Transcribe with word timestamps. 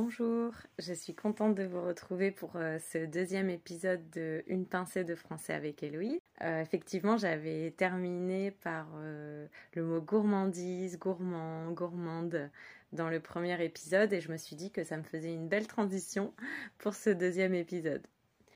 Bonjour, 0.00 0.52
je 0.78 0.92
suis 0.92 1.12
contente 1.12 1.56
de 1.56 1.64
vous 1.64 1.82
retrouver 1.82 2.30
pour 2.30 2.54
euh, 2.54 2.78
ce 2.78 3.04
deuxième 3.04 3.50
épisode 3.50 4.08
de 4.10 4.44
Une 4.46 4.64
pincée 4.64 5.02
de 5.02 5.16
français 5.16 5.52
avec 5.52 5.82
Héloïse. 5.82 6.20
Euh, 6.40 6.62
effectivement, 6.62 7.16
j'avais 7.16 7.72
terminé 7.72 8.52
par 8.52 8.86
euh, 8.94 9.48
le 9.72 9.82
mot 9.82 10.00
gourmandise, 10.00 11.00
gourmand, 11.00 11.72
gourmande 11.72 12.48
dans 12.92 13.10
le 13.10 13.18
premier 13.18 13.60
épisode 13.60 14.12
et 14.12 14.20
je 14.20 14.30
me 14.30 14.36
suis 14.36 14.54
dit 14.54 14.70
que 14.70 14.84
ça 14.84 14.96
me 14.96 15.02
faisait 15.02 15.34
une 15.34 15.48
belle 15.48 15.66
transition 15.66 16.32
pour 16.78 16.94
ce 16.94 17.10
deuxième 17.10 17.54
épisode. 17.54 18.06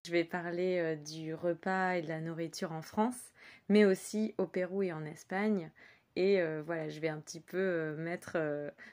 Je 0.06 0.12
vais 0.12 0.22
parler 0.22 0.96
du 1.04 1.34
repas 1.34 1.94
et 1.94 2.02
de 2.02 2.08
la 2.08 2.20
nourriture 2.20 2.70
en 2.70 2.82
France, 2.82 3.32
mais 3.68 3.84
aussi 3.84 4.32
au 4.38 4.46
Pérou 4.46 4.84
et 4.84 4.92
en 4.92 5.04
Espagne. 5.04 5.72
Et 6.14 6.40
voilà, 6.64 6.88
je 6.88 7.00
vais 7.00 7.08
un 7.08 7.18
petit 7.18 7.40
peu 7.40 7.96
mettre, 7.96 8.36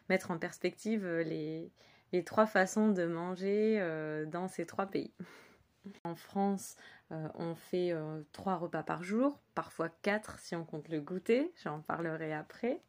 mettre 0.07 0.31
en 0.31 0.39
perspective 0.39 1.05
les, 1.07 1.71
les 2.11 2.23
trois 2.23 2.45
façons 2.45 2.89
de 2.89 3.05
manger 3.05 3.77
euh, 3.79 4.25
dans 4.25 4.47
ces 4.47 4.65
trois 4.65 4.87
pays. 4.87 5.13
En 6.03 6.15
France, 6.15 6.75
euh, 7.11 7.27
on 7.35 7.55
fait 7.55 7.91
euh, 7.91 8.21
trois 8.31 8.55
repas 8.55 8.83
par 8.83 9.03
jour, 9.03 9.39
parfois 9.55 9.89
quatre 10.01 10.39
si 10.39 10.55
on 10.55 10.65
compte 10.65 10.89
le 10.89 11.01
goûter, 11.01 11.51
j'en 11.63 11.81
parlerai 11.81 12.33
après. 12.33 12.81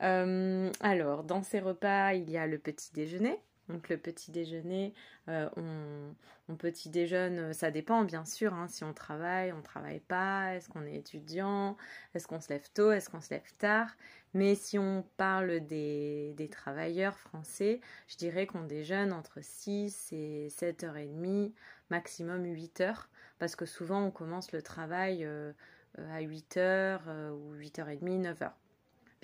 alors, 0.00 1.24
dans 1.24 1.42
ces 1.42 1.60
repas, 1.60 2.12
il 2.14 2.30
y 2.30 2.36
a 2.36 2.46
le 2.46 2.58
petit 2.58 2.92
déjeuner, 2.92 3.38
donc 3.68 3.88
le 3.88 3.96
petit 3.96 4.30
déjeuner, 4.30 4.92
euh, 5.28 5.48
on, 5.56 6.56
petit 6.56 6.90
déjeune, 6.90 7.38
euh, 7.38 7.52
ça 7.52 7.70
dépend 7.70 8.04
bien 8.04 8.24
sûr, 8.24 8.52
hein, 8.54 8.68
si 8.68 8.84
on 8.84 8.92
travaille, 8.92 9.52
on 9.52 9.62
travaille 9.62 10.00
pas, 10.00 10.54
est-ce 10.54 10.68
qu'on 10.68 10.84
est 10.84 10.96
étudiant, 10.96 11.76
est-ce 12.14 12.26
qu'on 12.26 12.40
se 12.40 12.50
lève 12.50 12.68
tôt, 12.74 12.92
est-ce 12.92 13.08
qu'on 13.08 13.20
se 13.20 13.30
lève 13.30 13.50
tard? 13.58 13.96
Mais 14.34 14.54
si 14.54 14.78
on 14.78 15.04
parle 15.16 15.60
des, 15.60 16.48
travailleurs 16.50 17.18
français, 17.18 17.80
je 18.08 18.16
dirais 18.16 18.46
qu'on 18.46 18.64
déjeune 18.64 19.12
entre 19.12 19.40
6 19.40 20.12
et 20.12 20.48
7h30, 20.50 21.52
maximum 21.90 22.44
8h, 22.44 23.06
parce 23.38 23.56
que 23.56 23.66
souvent 23.66 24.04
on 24.04 24.10
commence 24.10 24.52
le 24.52 24.62
travail 24.62 25.24
euh, 25.24 25.52
à 25.96 26.20
8h 26.20 27.30
ou 27.30 27.54
8h30, 27.56 28.22
9h. 28.22 28.52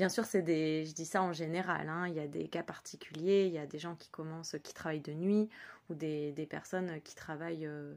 Bien 0.00 0.08
sûr, 0.08 0.24
c'est 0.24 0.40
des, 0.40 0.86
je 0.86 0.94
dis 0.94 1.04
ça 1.04 1.22
en 1.22 1.34
général. 1.34 1.90
Hein. 1.90 2.08
il 2.08 2.14
y 2.14 2.20
a 2.20 2.26
des 2.26 2.48
cas 2.48 2.62
particuliers. 2.62 3.44
Il 3.48 3.52
y 3.52 3.58
a 3.58 3.66
des 3.66 3.78
gens 3.78 3.96
qui 3.96 4.08
commencent, 4.08 4.56
qui 4.62 4.72
travaillent 4.72 5.02
de 5.02 5.12
nuit, 5.12 5.50
ou 5.90 5.94
des, 5.94 6.46
personnes 6.48 7.02
qui 7.02 7.14
travaillent, 7.14 7.66
euh, 7.66 7.92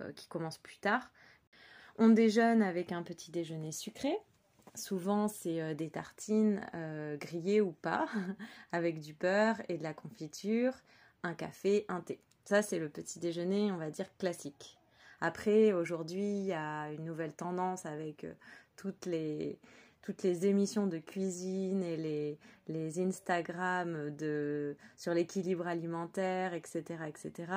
euh, 0.00 0.10
qui 0.12 0.26
commencent 0.26 0.56
plus 0.56 0.78
tard. 0.78 1.10
On 1.98 2.08
déjeune 2.08 2.62
avec 2.62 2.92
un 2.92 3.02
petit 3.02 3.30
déjeuner 3.30 3.72
sucré. 3.72 4.16
Souvent, 4.74 5.28
c'est 5.28 5.60
euh, 5.60 5.74
des 5.74 5.90
tartines 5.90 6.62
grillées 7.20 7.60
ou 7.60 7.72
pas, 7.72 8.08
avec 8.72 8.98
du 9.00 9.12
beurre 9.12 9.60
et 9.68 9.76
de 9.76 9.82
la 9.82 9.92
confiture, 9.92 10.72
un 11.24 11.34
café, 11.34 11.84
un 11.88 12.00
thé. 12.00 12.20
Ça, 12.46 12.62
c'est 12.62 12.78
le 12.78 12.88
petit 12.88 13.18
déjeuner, 13.18 13.70
on 13.70 13.76
va 13.76 13.90
dire, 13.90 14.06
classique. 14.16 14.78
Après, 15.20 15.74
aujourd'hui, 15.74 16.24
il 16.24 16.46
y 16.46 16.54
a 16.54 16.90
une 16.90 17.04
nouvelle 17.04 17.34
tendance 17.34 17.84
avec 17.84 18.26
toutes 18.76 19.04
les, 19.04 19.58
toutes 20.04 20.22
les 20.22 20.44
émissions 20.44 20.86
de 20.86 20.98
cuisine 20.98 21.82
et 21.82 21.96
les, 21.96 22.38
les 22.68 23.00
Instagram 23.00 24.14
de, 24.14 24.76
sur 24.98 25.14
l'équilibre 25.14 25.66
alimentaire, 25.66 26.52
etc. 26.52 26.82
etc. 27.08 27.52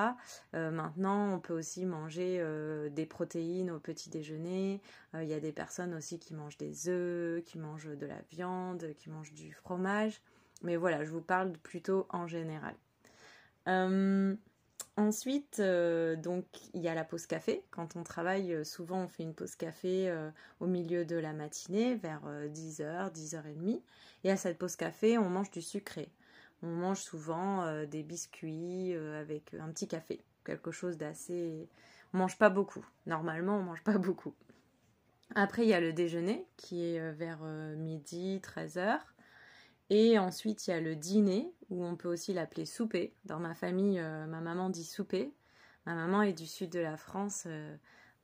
Euh, 0.56 0.72
maintenant, 0.72 1.34
on 1.34 1.40
peut 1.42 1.54
aussi 1.54 1.86
manger 1.86 2.38
euh, 2.40 2.88
des 2.88 3.06
protéines 3.06 3.70
au 3.70 3.80
petit 3.80 4.10
déjeuner. 4.10 4.82
Euh, 5.14 5.24
il 5.24 5.30
y 5.30 5.34
a 5.34 5.42
des 5.42 5.52
personnes 5.52 5.94
aussi 5.94 6.20
qui 6.20 6.34
mangent 6.34 6.58
des 6.58 6.88
œufs, 6.88 7.44
qui 7.44 7.58
mangent 7.60 7.98
de 7.98 8.06
la 8.06 8.22
viande, 8.32 8.94
qui 8.98 9.10
mangent 9.10 9.34
du 9.34 9.52
fromage. 9.52 10.22
Mais 10.64 10.78
voilà, 10.78 11.04
je 11.04 11.12
vous 11.12 11.22
parle 11.22 11.52
plutôt 11.52 12.08
en 12.12 12.28
général. 12.28 12.76
Ensuite, 14.98 15.60
euh, 15.60 16.16
donc 16.16 16.46
il 16.74 16.82
y 16.82 16.88
a 16.88 16.96
la 16.96 17.04
pause 17.04 17.28
café. 17.28 17.64
Quand 17.70 17.96
on 17.96 18.04
travaille, 18.04 18.52
euh, 18.52 18.64
souvent 18.64 19.04
on 19.04 19.08
fait 19.08 19.22
une 19.22 19.36
pause 19.36 19.56
café 19.56 20.10
euh, 20.10 20.32
au 20.60 20.66
milieu 20.66 21.06
de 21.06 21.16
la 21.16 21.34
matinée, 21.34 21.94
vers 21.94 22.24
10h, 22.50 23.14
10h30. 23.14 23.80
Et 24.24 24.32
à 24.32 24.38
cette 24.38 24.58
pause 24.58 24.76
café, 24.76 25.20
on 25.20 25.30
mange 25.30 25.52
du 25.52 25.62
sucré. 25.62 26.10
On 26.64 26.68
mange 26.68 27.00
souvent 27.00 27.86
des 27.86 28.02
biscuits 28.02 28.96
avec 28.96 29.54
un 29.54 29.70
petit 29.70 29.88
café, 29.88 30.20
quelque 30.44 30.72
chose 30.72 30.98
d'assez. 30.98 31.70
On 32.14 32.18
mange 32.18 32.40
pas 32.40 32.50
beaucoup. 32.50 32.84
Normalement, 33.06 33.58
on 33.58 33.62
mange 33.62 33.84
pas 33.84 34.00
beaucoup. 34.00 34.34
Après, 35.36 35.62
il 35.62 35.70
y 35.70 35.76
a 35.76 35.80
le 35.80 35.94
déjeuner 35.94 36.48
qui 36.58 36.84
est 36.84 37.12
vers 37.12 37.44
midi, 37.44 38.42
13h. 38.44 38.98
Et 39.90 40.20
ensuite, 40.20 40.68
il 40.68 40.72
y 40.72 40.74
a 40.74 40.82
le 40.82 40.96
dîner, 40.96 41.52
où 41.70 41.84
on 41.86 41.96
peut 41.96 42.10
aussi 42.10 42.34
l'appeler 42.34 42.66
souper. 42.66 43.14
Dans 43.26 43.40
ma 43.40 43.56
famille, 43.56 44.00
euh, 44.00 44.26
ma 44.26 44.42
maman 44.42 44.70
dit 44.70 44.84
souper. 44.84 45.34
Ma 45.86 45.96
maman 45.96 46.22
est 46.24 46.34
du 46.34 46.46
sud 46.46 46.70
de 46.70 46.80
la 46.80 46.98
France, 46.98 47.44
euh, 47.48 47.76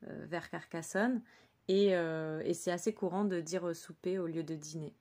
euh, 0.08 0.26
vers 0.28 0.50
Carcassonne. 0.50 1.22
Et, 1.70 1.92
et 1.92 2.54
c'est 2.54 2.72
assez 2.72 2.94
courant 2.94 3.24
de 3.24 3.40
dire 3.40 3.74
souper 3.74 4.20
au 4.20 4.28
lieu 4.28 4.44
de 4.44 4.54
dîner. 4.54 4.94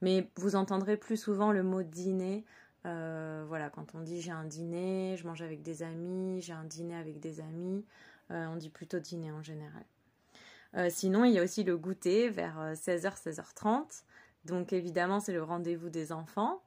Mais 0.00 0.30
vous 0.36 0.54
entendrez 0.54 0.96
plus 0.96 1.16
souvent 1.16 1.50
le 1.50 1.64
mot 1.64 1.82
dîner. 1.82 2.44
voilà, 2.84 3.68
quand 3.68 3.96
on 3.96 4.00
dit 4.02 4.20
j'ai 4.20 4.30
un 4.30 4.44
dîner, 4.44 5.16
je 5.16 5.26
mange 5.26 5.42
avec 5.42 5.62
des 5.62 5.82
amis, 5.82 6.40
j'ai 6.40 6.52
un 6.52 6.62
dîner 6.62 6.94
avec 6.94 7.18
des 7.18 7.40
amis, 7.40 7.84
on 8.30 8.54
dit 8.54 8.70
plutôt 8.70 9.00
dîner 9.00 9.32
en 9.32 9.42
général. 9.42 9.82
sinon, 10.88 11.24
il 11.24 11.32
y 11.32 11.40
a 11.40 11.42
aussi 11.42 11.64
le 11.64 11.76
goûter 11.76 12.28
vers 12.28 12.74
16h, 12.74 13.20
16h30. 13.20 14.04
Donc 14.48 14.72
évidemment, 14.72 15.20
c'est 15.20 15.32
le 15.32 15.42
rendez-vous 15.42 15.90
des 15.90 16.12
enfants. 16.12 16.62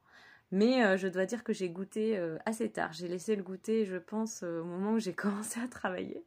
Mais 0.52 0.84
euh, 0.84 0.98
je 0.98 1.08
dois 1.08 1.26
dire 1.26 1.44
que 1.44 1.54
j'ai 1.54 1.70
goûté 1.70 2.18
euh, 2.18 2.38
assez 2.46 2.70
tard. 2.70 2.92
J'ai 2.92 3.08
laissé 3.08 3.36
le 3.36 3.44
goûter, 3.44 3.86
je 3.86 3.96
pense, 3.96 4.44
euh, 4.44 4.62
au 4.62 4.66
moment 4.66 4.94
où 4.94 5.00
j'ai 5.00 5.14
commencé 5.16 5.60
à 5.60 5.68
travailler. 5.68 6.24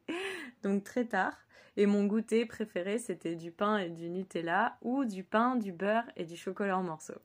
Donc 0.62 0.82
très 0.82 1.04
tard. 1.04 1.37
Et 1.76 1.87
mon 1.87 2.06
goûter 2.06 2.47
préféré, 2.47 2.98
c'était 2.98 3.34
du 3.34 3.50
pain 3.50 3.78
et 3.78 3.91
du 3.91 4.09
Nutella 4.09 4.78
ou 4.82 5.04
du 5.04 5.25
pain, 5.25 5.56
du 5.56 5.72
beurre 5.72 6.04
et 6.16 6.25
du 6.25 6.37
chocolat 6.37 6.78
en 6.78 6.82
morceaux. 6.82 7.20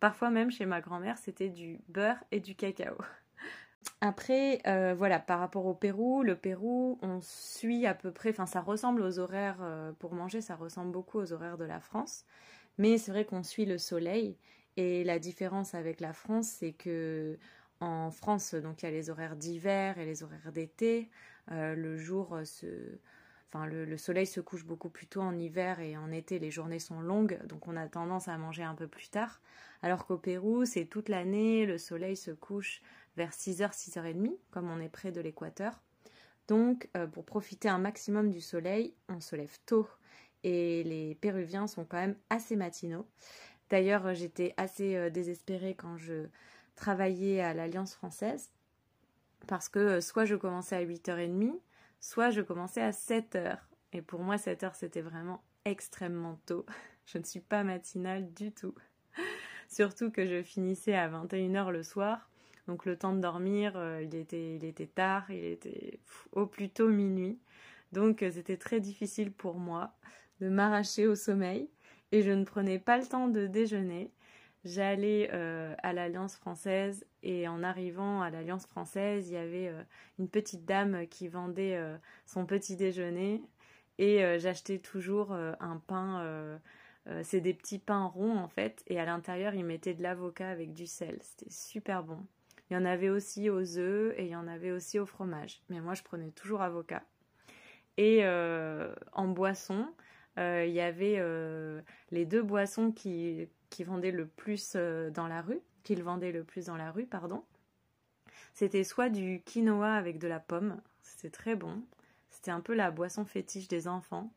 Parfois 0.00 0.30
même 0.30 0.50
chez 0.50 0.64
ma 0.64 0.80
grand-mère, 0.80 1.18
c'était 1.18 1.50
du 1.50 1.80
beurre 1.88 2.16
et 2.32 2.40
du 2.40 2.54
cacao. 2.54 2.96
Après, 4.00 4.60
voilà, 4.96 5.18
par 5.18 5.38
rapport 5.38 5.66
au 5.66 5.74
Pérou, 5.74 6.22
le 6.22 6.34
Pérou, 6.34 6.98
on 7.02 7.20
suit 7.20 7.86
à 7.86 7.92
peu 7.92 8.10
près, 8.10 8.30
enfin 8.30 8.46
ça 8.46 8.62
ressemble 8.62 9.02
aux 9.02 9.18
horaires 9.18 9.58
pour 9.98 10.14
manger, 10.14 10.40
ça 10.40 10.56
ressemble 10.56 10.92
beaucoup 10.92 11.18
aux 11.18 11.34
horaires 11.34 11.58
de 11.58 11.66
la 11.66 11.80
France. 11.80 12.24
Mais 12.80 12.96
c'est 12.96 13.10
vrai 13.10 13.26
qu'on 13.26 13.42
suit 13.42 13.66
le 13.66 13.76
soleil 13.76 14.38
et 14.78 15.04
la 15.04 15.18
différence 15.18 15.74
avec 15.74 16.00
la 16.00 16.14
France, 16.14 16.48
c'est 16.48 16.72
que 16.72 17.36
en 17.80 18.10
France, 18.10 18.54
donc 18.54 18.80
il 18.80 18.86
y 18.86 18.88
a 18.88 18.90
les 18.90 19.10
horaires 19.10 19.36
d'hiver 19.36 19.98
et 19.98 20.06
les 20.06 20.22
horaires 20.22 20.50
d'été. 20.50 21.10
Euh, 21.50 21.74
le 21.74 21.98
soleil 23.98 24.26
se 24.26 24.40
couche 24.40 24.64
beaucoup 24.64 24.88
plus 24.88 25.06
tôt 25.06 25.20
en 25.20 25.38
hiver 25.38 25.80
et 25.80 25.98
en 25.98 26.10
été 26.10 26.38
les 26.38 26.50
journées 26.50 26.78
sont 26.78 27.02
longues, 27.02 27.38
donc 27.44 27.68
on 27.68 27.76
a 27.76 27.86
tendance 27.86 28.28
à 28.28 28.38
manger 28.38 28.62
un 28.62 28.74
peu 28.74 28.88
plus 28.88 29.10
tard. 29.10 29.42
Alors 29.82 30.06
qu'au 30.06 30.16
Pérou, 30.16 30.64
c'est 30.64 30.86
toute 30.86 31.10
l'année, 31.10 31.66
le 31.66 31.76
soleil 31.76 32.16
se 32.16 32.30
couche 32.30 32.80
vers 33.18 33.32
6h, 33.32 33.74
6h30, 33.74 34.38
comme 34.50 34.70
on 34.70 34.80
est 34.80 34.88
près 34.88 35.12
de 35.12 35.20
l'équateur. 35.20 35.82
Donc, 36.48 36.88
euh, 36.96 37.06
pour 37.06 37.26
profiter 37.26 37.68
un 37.68 37.78
maximum 37.78 38.30
du 38.30 38.40
soleil, 38.40 38.94
on 39.10 39.20
se 39.20 39.36
lève 39.36 39.58
tôt 39.66 39.86
et 40.44 40.82
les 40.84 41.14
Péruviens 41.16 41.66
sont 41.66 41.84
quand 41.84 41.98
même 41.98 42.16
assez 42.30 42.56
matinaux. 42.56 43.06
D'ailleurs, 43.70 44.14
j'étais 44.14 44.54
assez 44.56 44.96
euh, 44.96 45.10
désespérée 45.10 45.74
quand 45.74 45.96
je 45.96 46.26
travaillais 46.74 47.40
à 47.40 47.54
l'Alliance 47.54 47.94
française 47.94 48.50
parce 49.46 49.68
que 49.68 49.78
euh, 49.78 50.00
soit 50.00 50.24
je 50.24 50.34
commençais 50.34 50.76
à 50.76 50.84
8h30, 50.84 51.52
soit 52.00 52.30
je 52.30 52.40
commençais 52.40 52.82
à 52.82 52.90
7h. 52.90 53.58
Et 53.92 54.02
pour 54.02 54.20
moi, 54.20 54.36
7h, 54.36 54.72
c'était 54.74 55.00
vraiment 55.00 55.42
extrêmement 55.64 56.40
tôt. 56.46 56.64
Je 57.06 57.18
ne 57.18 57.24
suis 57.24 57.40
pas 57.40 57.64
matinale 57.64 58.32
du 58.34 58.52
tout. 58.52 58.74
Surtout 59.68 60.12
que 60.12 60.26
je 60.26 60.44
finissais 60.44 60.94
à 60.94 61.08
21h 61.08 61.70
le 61.70 61.82
soir. 61.82 62.30
Donc 62.68 62.84
le 62.84 62.96
temps 62.96 63.12
de 63.12 63.18
dormir, 63.18 63.72
euh, 63.74 64.00
il, 64.00 64.14
était, 64.14 64.54
il 64.54 64.64
était 64.64 64.86
tard, 64.86 65.28
il 65.28 65.44
était 65.44 65.98
au 66.30 66.46
plus 66.46 66.70
tôt 66.70 66.88
minuit. 66.88 67.40
Donc 67.90 68.24
c'était 68.32 68.58
très 68.58 68.78
difficile 68.78 69.32
pour 69.32 69.56
moi 69.58 69.92
de 70.40 70.48
m'arracher 70.48 71.06
au 71.06 71.14
sommeil 71.14 71.68
et 72.12 72.22
je 72.22 72.30
ne 72.30 72.44
prenais 72.44 72.78
pas 72.78 72.98
le 72.98 73.06
temps 73.06 73.28
de 73.28 73.46
déjeuner. 73.46 74.10
J'allais 74.64 75.30
euh, 75.32 75.74
à 75.82 75.92
l'Alliance 75.92 76.36
française 76.36 77.06
et 77.22 77.48
en 77.48 77.62
arrivant 77.62 78.20
à 78.20 78.30
l'Alliance 78.30 78.66
française, 78.66 79.28
il 79.28 79.34
y 79.34 79.38
avait 79.38 79.68
euh, 79.68 79.82
une 80.18 80.28
petite 80.28 80.66
dame 80.66 81.06
qui 81.06 81.28
vendait 81.28 81.76
euh, 81.76 81.96
son 82.26 82.44
petit 82.44 82.76
déjeuner 82.76 83.42
et 83.98 84.38
j'achetais 84.38 84.78
toujours 84.78 85.32
un 85.32 85.76
pain. 85.86 86.58
c'est 87.22 87.42
des 87.42 87.52
petits 87.52 87.78
pains 87.78 88.06
ronds 88.06 88.38
en 88.38 88.48
fait 88.48 88.82
et 88.86 88.98
à 88.98 89.04
l'intérieur 89.04 89.52
ils 89.52 89.62
mettaient 89.62 89.92
de 89.92 90.02
l'avocat 90.02 90.48
avec 90.48 90.72
du 90.72 90.86
sel. 90.86 91.18
C'était 91.20 91.50
super 91.50 92.02
bon. 92.02 92.16
Il 92.70 92.74
y 92.74 92.76
en 92.78 92.86
avait 92.86 93.10
aussi 93.10 93.50
aux 93.50 93.76
œufs 93.76 94.14
et 94.16 94.24
il 94.24 94.30
y 94.30 94.36
en 94.36 94.48
avait 94.48 94.70
aussi 94.70 94.98
au 94.98 95.04
fromage. 95.04 95.60
Mais 95.68 95.82
moi 95.82 95.92
je 95.92 96.02
prenais 96.02 96.30
toujours 96.30 96.62
avocat. 96.62 97.02
Et 97.98 98.24
en 99.12 99.28
boisson, 99.28 99.86
il 100.36 100.72
y 100.72 100.80
avait 100.80 101.16
euh, 101.18 101.80
les 102.10 102.24
deux 102.24 102.42
boissons 102.42 102.92
qui, 102.92 103.48
qui 103.70 103.84
vendaient 103.84 104.10
le 104.10 104.26
plus 104.26 104.72
euh, 104.76 105.10
dans 105.10 105.28
la 105.28 105.42
rue, 105.42 105.60
qu'ils 105.84 106.02
vendaient 106.02 106.32
le 106.32 106.44
plus 106.44 106.66
dans 106.66 106.76
la 106.76 106.90
rue, 106.90 107.06
pardon. 107.06 107.44
C'était 108.52 108.84
soit 108.84 109.08
du 109.08 109.42
quinoa 109.44 109.94
avec 109.94 110.18
de 110.18 110.28
la 110.28 110.40
pomme, 110.40 110.80
c'était 111.02 111.30
très 111.30 111.56
bon. 111.56 111.82
C'était 112.30 112.50
un 112.50 112.60
peu 112.60 112.74
la 112.74 112.90
boisson 112.90 113.24
fétiche 113.24 113.68
des 113.68 113.88
enfants. 113.88 114.32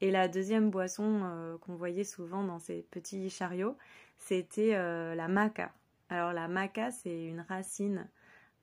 Et 0.00 0.10
la 0.10 0.28
deuxième 0.28 0.70
boisson 0.70 1.22
euh, 1.24 1.58
qu'on 1.58 1.74
voyait 1.74 2.04
souvent 2.04 2.44
dans 2.44 2.58
ces 2.58 2.82
petits 2.90 3.30
chariots, 3.30 3.76
c'était 4.18 4.74
euh, 4.74 5.14
la 5.14 5.28
maca. 5.28 5.72
Alors 6.08 6.32
la 6.32 6.48
maca, 6.48 6.90
c'est 6.92 7.24
une 7.24 7.40
racine. 7.40 8.08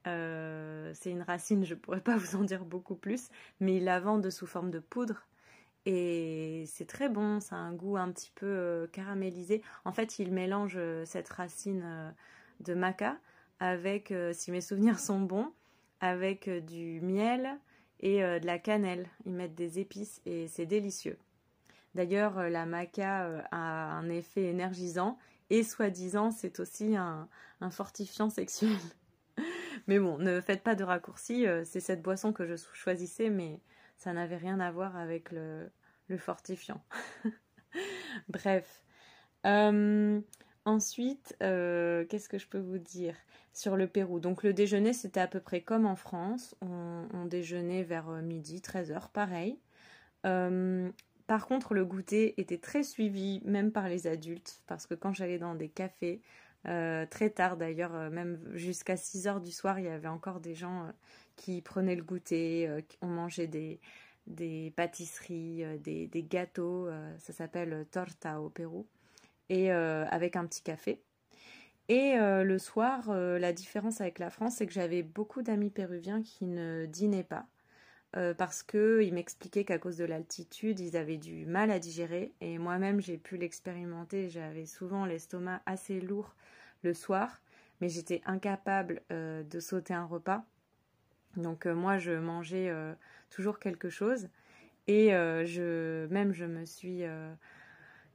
Euh, 0.08 0.92
c'est 0.94 1.12
une 1.12 1.24
racine, 1.24 1.66
je 1.66 1.76
pourrais 1.76 2.02
pas 2.02 2.18
vous 2.18 2.36
en 2.36 2.44
dire 2.44 2.64
beaucoup 2.64 2.96
plus, 2.96 3.30
mais 3.60 3.78
ils 3.78 3.84
la 3.84 4.00
vendent 4.00 4.30
sous 4.30 4.48
forme 4.48 4.72
de 4.72 4.80
poudre. 4.80 5.28
Et 5.86 6.66
c'est 6.68 6.88
très 6.88 7.10
bon, 7.10 7.40
ça 7.40 7.56
a 7.56 7.60
un 7.60 7.74
goût 7.74 7.98
un 7.98 8.12
petit 8.12 8.32
peu 8.34 8.90
caramélisé. 8.92 9.62
En 9.86 9.92
fait, 9.92 10.18
ils 10.18 10.32
mélangent 10.32 10.80
cette 11.06 11.30
racine 11.30 12.14
de 12.60 12.74
maca 12.74 13.18
avec, 13.60 14.12
si 14.34 14.52
mes 14.52 14.62
souvenirs 14.62 15.00
sont 15.00 15.20
bons, 15.20 15.52
avec 16.02 16.50
du 16.50 17.02
miel, 17.02 17.60
et 18.00 18.24
euh, 18.24 18.40
de 18.40 18.46
la 18.46 18.60
cannelle. 18.60 19.08
Ils 19.26 19.34
mettent 19.34 19.56
des 19.56 19.80
épices 19.80 20.22
et 20.26 20.48
c'est 20.48 20.66
délicieux. 20.66 21.18
D'ailleurs, 21.94 22.38
euh, 22.38 22.50
la 22.50 22.66
maca 22.66 23.26
euh, 23.26 23.42
a 23.52 23.92
un 23.94 24.10
effet 24.10 24.44
énergisant 24.44 25.18
et 25.50 25.64
soi-disant 25.64 26.32
c'est 26.32 26.60
aussi 26.60 26.96
un, 26.96 27.28
fortifiant 27.72 28.30
sexuel. 28.30 28.78
mais 29.88 30.00
bon, 30.00 30.18
ne 30.18 30.42
faites 30.42 30.64
pas 30.64 30.76
de 30.76 30.84
raccourcis, 30.84 31.46
c'est 31.64 31.80
cette 31.80 32.02
boisson 32.02 32.32
que 32.32 32.46
je 32.46 32.56
choisissais, 32.74 33.30
mais 33.30 33.60
ça 33.98 34.14
n'avait 34.14 34.38
rien 34.38 34.60
à 34.60 34.72
voir 34.72 34.96
avec 34.96 35.32
le, 35.32 35.72
fortifiant. 36.18 36.84
Bref. 38.30 38.84
Ensuite, 40.66 41.36
euh, 41.44 42.06
qu'est-ce 42.06 42.28
que 42.28 42.40
je 42.40 42.48
peux 42.48 42.60
vous 42.60 42.80
dire 42.80 43.16
sur 43.54 43.78
le 43.78 43.88
Pérou? 43.88 44.20
Donc 44.20 44.42
le 44.42 44.52
déjeuner, 44.52 44.94
c'était 44.94 45.20
à 45.20 45.28
peu 45.28 45.40
près 45.40 45.62
comme 45.62 45.86
en 45.86 45.96
France. 45.96 46.56
On, 46.62 47.26
déjeunait 47.26 47.84
vers 47.84 48.10
euh, 48.10 48.22
midi, 48.22 48.62
13h, 48.62 49.12
pareil. 49.12 49.60
Euh, 50.26 50.90
par 51.28 51.46
contre, 51.46 51.76
le 51.76 51.86
goûter 51.86 52.40
était 52.42 52.58
très 52.58 52.82
suivi, 52.82 53.42
même 53.46 53.72
par 53.72 53.88
les 53.90 54.08
adultes, 54.08 54.64
parce 54.66 54.88
que 54.88 54.96
quand 54.96 55.14
j'allais 55.14 55.38
dans 55.38 55.56
des 55.56 55.70
cafés, 55.70 56.22
très 56.64 57.30
tard 57.30 57.58
d'ailleurs, 57.58 58.10
même 58.10 58.40
jusqu'à 58.54 58.96
6h 58.96 59.40
du 59.40 59.52
soir, 59.52 59.80
il 59.80 59.86
y 59.86 59.88
avait 59.90 60.08
encore 60.08 60.40
des 60.40 60.56
gens 60.56 60.92
qui 61.36 61.62
prenaient 61.62 61.96
le 61.96 62.04
goûter, 62.04 62.70
on 63.02 63.08
mangeait 63.08 63.48
des, 63.48 64.74
pâtisseries, 64.76 65.64
des, 65.80 66.08
des 66.08 66.24
gâteaux, 66.24 66.90
ça 67.20 67.34
s'appelle 67.34 67.86
torta 67.92 68.42
au 68.42 68.50
Pérou 68.50 68.86
et 69.50 69.72
euh, 69.72 70.06
avec 70.10 70.36
un 70.36 70.46
petit 70.46 70.62
café. 70.62 71.02
Et 71.88 72.18
euh, 72.18 72.44
le 72.44 72.58
soir, 72.58 73.10
euh, 73.10 73.38
la 73.38 73.54
différence 73.54 74.02
avec 74.02 74.20
la 74.20 74.30
France, 74.30 74.56
c'est 74.56 74.66
que 74.66 74.74
j'avais 74.74 75.04
beaucoup 75.04 75.44
d'amis 75.44 75.70
péruviens 75.70 76.24
qui 76.24 76.46
ne 76.46 76.86
dînaient 76.88 77.24
pas. 77.24 77.48
parce 78.38 78.64
qu'ils 78.64 79.14
m'expliquaient 79.14 79.66
qu'à 79.66 79.78
cause 79.78 79.98
de 79.98 80.06
l'altitude, 80.06 80.80
ils 80.80 80.96
avaient 80.96 81.18
du 81.18 81.46
mal 81.46 81.70
à 81.70 81.80
digérer. 81.80 82.34
Et 82.40 82.58
moi-même, 82.58 83.02
j'ai 83.02 83.18
pu 83.18 83.36
l'expérimenter. 83.36 84.30
J'avais 84.30 84.66
souvent 84.66 85.06
l'estomac 85.06 85.62
assez 85.66 86.00
lourd 86.00 86.34
le 86.84 86.94
soir, 86.94 87.42
mais 87.82 87.90
j'étais 87.90 88.22
incapable 88.26 89.02
de 89.10 89.60
sauter 89.60 89.94
un 89.94 90.06
repas. 90.06 90.46
Donc 91.38 91.66
moi, 91.66 91.98
je 91.98 92.12
mangeais 92.12 92.72
toujours 93.30 93.60
quelque 93.60 93.90
chose. 93.90 94.30
Et 94.88 95.10
je, 95.10 96.08
même, 96.08 96.34
je 96.34 96.46
me 96.46 96.66
suis 96.66 97.04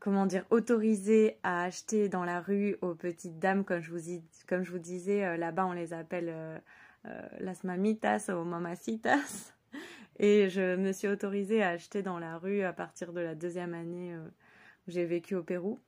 comment 0.00 0.26
dire, 0.26 0.44
autorisé 0.50 1.38
à 1.42 1.62
acheter 1.62 2.08
dans 2.08 2.24
la 2.24 2.40
rue 2.40 2.76
aux 2.80 2.94
petites 2.94 3.38
dames, 3.38 3.64
comme 3.64 3.82
je 3.82 4.70
vous, 4.72 4.78
disais, 4.78 5.24
euh, 5.24 5.36
là-bas 5.36 5.66
on 5.66 5.72
les 5.72 5.92
appelle 5.92 6.30
euh, 6.30 6.58
euh, 7.06 7.20
las 7.38 7.62
mamitas 7.62 8.30
ou 8.30 8.42
mamacitas. 8.44 9.52
Et 10.18 10.48
je 10.48 10.76
me 10.76 10.92
suis 10.92 11.08
autorisée 11.08 11.62
à 11.62 11.70
acheter 11.70 12.02
dans 12.02 12.18
la 12.18 12.36
rue 12.38 12.62
à 12.62 12.72
partir 12.72 13.12
de 13.12 13.20
la 13.20 13.34
deuxième 13.34 13.72
année 13.72 14.14
où 14.16 14.90
j'ai 14.90 15.06
vécu 15.06 15.34
au 15.34 15.42
Pérou, 15.42 15.78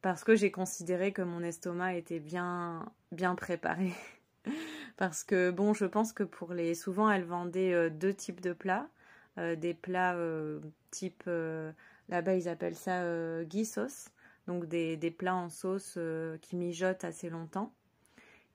parce 0.00 0.24
que 0.24 0.34
j'ai 0.36 0.50
considéré 0.50 1.12
que 1.12 1.20
mon 1.20 1.42
estomac 1.42 1.96
était 1.96 2.20
bien, 2.20 2.90
bien 3.12 3.34
préparé. 3.34 3.92
parce 4.96 5.24
que 5.24 5.50
bon, 5.50 5.74
je 5.74 5.84
pense 5.84 6.12
que 6.12 6.22
pour 6.22 6.52
les, 6.52 6.74
souvent 6.74 7.10
elles 7.10 7.24
vendaient 7.24 7.90
deux 7.90 8.14
types 8.14 8.40
de 8.40 8.52
plats, 8.52 8.88
des 9.36 9.74
plats 9.74 10.16
type 10.90 11.28
Là-bas, 12.08 12.34
ils 12.34 12.48
appellent 12.48 12.76
ça 12.76 13.02
euh, 13.02 13.44
guisos, 13.44 14.10
donc 14.46 14.66
des, 14.66 15.14
plats 15.16 15.34
en 15.34 15.48
sauce 15.48 15.94
euh, 15.96 16.36
qui 16.38 16.56
mijotent 16.56 17.04
assez 17.04 17.30
longtemps. 17.30 17.72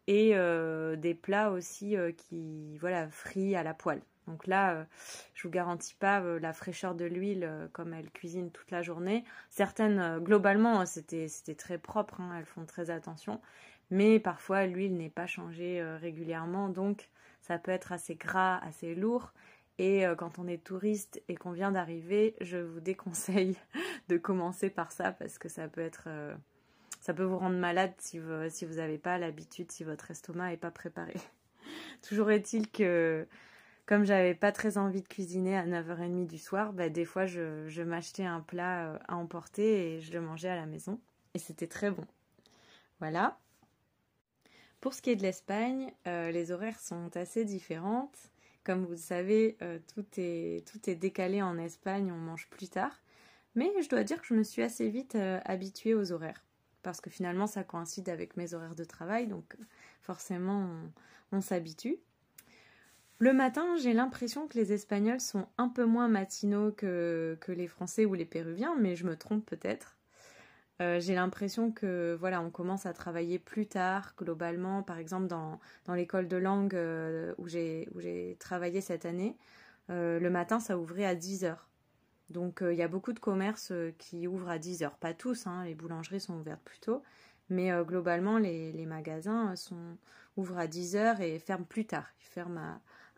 Et 0.08 0.32
euh, 0.34 0.96
des 0.96 1.14
plats 1.14 1.52
aussi 1.52 1.96
qui, 2.18 2.78
voilà, 2.80 3.10
frits 3.10 3.56
à 3.56 3.62
la 3.64 3.76
poêle. 3.76 4.02
Donc 4.26 4.48
là, 4.48 4.86
je 5.34 5.44
vous 5.48 5.52
garantis 5.52 5.96
pas 5.96 6.20
la 6.22 6.54
fraîcheur 6.54 6.94
de 6.94 7.06
l'huile 7.06 7.70
comme 7.74 7.94
elles 7.94 8.12
cuisinent 8.12 8.52
toute 8.52 8.70
la 8.70 8.84
journée. 8.84 9.24
Certaines, 9.50 10.20
globalement, 10.20 10.86
c'était 10.86 11.28
très 11.58 11.80
propre, 11.80 12.22
hein, 12.22 12.36
elles 12.38 12.46
font 12.46 12.66
très 12.66 12.92
attention. 12.92 13.42
Mais 13.92 14.20
parfois, 14.20 14.66
l'huile 14.66 14.96
n'est 14.98 15.10
pas 15.10 15.26
changée 15.26 15.82
régulièrement, 16.00 16.70
donc 16.70 17.10
ça 17.42 17.58
peut 17.58 17.72
être 17.72 17.92
assez 17.92 18.16
gras, 18.16 18.58
assez 18.58 18.96
lourd. 18.96 19.34
Et 19.80 20.06
euh, 20.06 20.14
quand 20.14 20.40
on 20.40 20.48
est 20.48 20.64
touriste 20.64 21.22
et 21.30 21.36
qu'on 21.36 21.52
vient 21.52 21.72
d'arriver, 21.72 22.36
je 22.42 22.58
vous 22.58 22.82
déconseille 22.82 23.56
de 24.10 24.18
commencer 24.18 24.70
par 24.70 24.92
ça 24.92 25.14
parce 25.14 25.38
que 25.38 25.48
ça 25.48 25.68
peut 25.70 25.82
être, 25.82 26.04
euh, 26.08 26.36
ça 27.00 27.14
peut 27.14 27.24
vous 27.24 27.38
rendre 27.38 27.58
malade 27.58 27.94
si 27.98 28.20
vous 28.20 28.50
si 28.50 28.66
vous 28.66 28.76
n'avez 28.76 28.98
pas 28.98 29.18
l'habitude, 29.18 29.72
si 29.72 29.86
votre 29.86 30.12
estomac 30.12 30.50
n'est 30.50 30.58
pas 30.58 30.70
préparé. 30.70 31.14
Toujours 32.08 32.30
est-il 32.30 32.70
que 32.70 33.26
comme 33.86 34.04
j'avais 34.04 34.36
pas 34.36 34.52
très 34.52 34.78
envie 34.78 35.02
de 35.02 35.08
cuisiner 35.08 35.58
à 35.58 35.66
9h30 35.66 36.28
du 36.28 36.38
soir, 36.38 36.74
bah, 36.74 36.90
des 36.90 37.06
fois 37.06 37.26
je, 37.26 37.82
m'achetais 37.82 38.26
un 38.26 38.42
plat 38.42 38.90
euh, 38.90 39.00
à 39.08 39.16
emporter 39.16 39.96
et 39.96 40.02
je 40.02 40.12
le 40.12 40.20
mangeais 40.20 40.50
à 40.50 40.58
la 40.58 40.66
maison. 40.66 41.00
Et 41.36 41.40
c'était 41.40 41.68
très 41.68 41.90
bon. 41.90 42.06
Voilà. 43.00 43.40
Pour 44.82 44.94
ce 44.94 45.02
qui 45.02 45.10
est 45.10 45.16
de 45.16 45.24
l'Espagne, 45.24 45.92
les 46.06 46.52
horaires 46.52 46.80
sont 46.80 47.16
assez 47.16 47.46
différentes. 47.46 48.32
Comme 48.64 48.86
vous 48.86 48.92
le 48.92 48.98
savez, 48.98 49.58
euh, 49.62 49.80
tout, 49.94 50.06
est, 50.18 50.64
tout 50.68 50.90
est 50.90 50.96
décalé 50.96 51.42
en 51.42 51.58
Espagne, 51.58 52.12
on 52.12 52.18
mange 52.18 52.48
plus 52.50 52.68
tard. 52.68 53.02
Mais 53.56 53.72
je 53.82 53.90
dois 53.90 54.04
dire 54.04 54.22
que 54.22 54.28
je 54.28 54.36
me 54.36 54.44
suis 54.44 54.62
assez 54.62 54.90
vite 54.90 55.16
euh, 55.16 55.40
habituée 55.46 55.96
aux 55.96 56.12
horaires. 56.12 56.44
Parce 56.84 57.02
que 57.02 57.10
finalement, 57.10 57.48
ça 57.48 57.64
coïncide 57.64 58.10
avec 58.10 58.38
mes 58.38 58.54
horaires 58.54 58.76
de 58.76 58.84
travail, 58.84 59.28
donc 59.28 59.56
forcément, 60.02 60.70
on, 61.32 61.42
s'habitue. 61.42 61.98
Le 63.18 63.34
matin, 63.34 63.76
j'ai 63.78 63.94
l'impression 63.94 64.48
que 64.48 64.58
les 64.58 64.72
Espagnols 64.72 65.20
sont 65.20 65.48
un 65.58 65.68
peu 65.68 65.86
moins 65.86 66.08
matinaux 66.08 66.72
que, 66.72 67.38
que 67.42 67.52
les 67.52 67.68
Français 67.68 68.06
ou 68.06 68.14
les 68.14 68.26
Péruviens, 68.26 68.76
mais 68.80 68.96
je 68.96 69.06
me 69.06 69.18
trompe 69.18 69.46
peut-être. 69.46 69.98
Euh, 70.82 71.00
j'ai 71.02 71.14
l'impression 71.14 71.72
que 71.72 72.16
voilà, 72.20 72.42
on 72.42 72.50
commence 72.50 72.86
à 72.86 72.94
travailler 72.94 73.38
plus 73.38 73.68
tard 73.68 74.14
globalement. 74.18 74.82
Par 74.82 74.98
exemple, 74.98 75.28
dans, 75.28 75.60
dans 75.86 75.94
l'école 75.94 76.28
de 76.28 76.38
langue 76.38 76.76
euh, 76.76 77.34
où 77.38 77.48
j'ai 77.50 78.38
travaillé 78.40 78.80
cette 78.80 79.06
année, 79.06 79.36
euh, 79.90 80.20
le 80.20 80.30
matin, 80.30 80.60
ça 80.60 80.78
ouvrait 80.78 81.06
à 81.06 81.16
10 81.16 81.44
heures. 81.44 81.70
Donc 82.30 82.60
il 82.62 82.78
y 82.78 82.84
a 82.84 82.88
beaucoup 82.88 83.12
de 83.14 83.20
commerces 83.20 83.74
qui 83.98 84.28
ouvrent 84.28 84.50
à 84.50 84.60
10 84.60 84.84
heures. 84.84 84.98
Pas 84.98 85.14
tous, 85.14 85.48
hein, 85.48 85.64
les 85.66 85.76
boulangeries 85.76 86.22
sont 86.22 86.36
ouvertes 86.36 86.62
plus 86.64 86.80
tôt, 86.80 87.02
mais 87.50 87.72
globalement, 87.84 88.38
les, 88.38 88.72
les, 88.72 88.86
magasins 88.86 89.56
sont, 89.56 89.98
ouvrent 90.38 90.60
à 90.60 90.68
10 90.68 90.96
heures 90.96 91.22
et 91.22 91.40
ferment 91.40 91.66
plus 91.66 91.86
tard. 91.86 92.06
Ils 92.22 92.28
ferment 92.28 92.60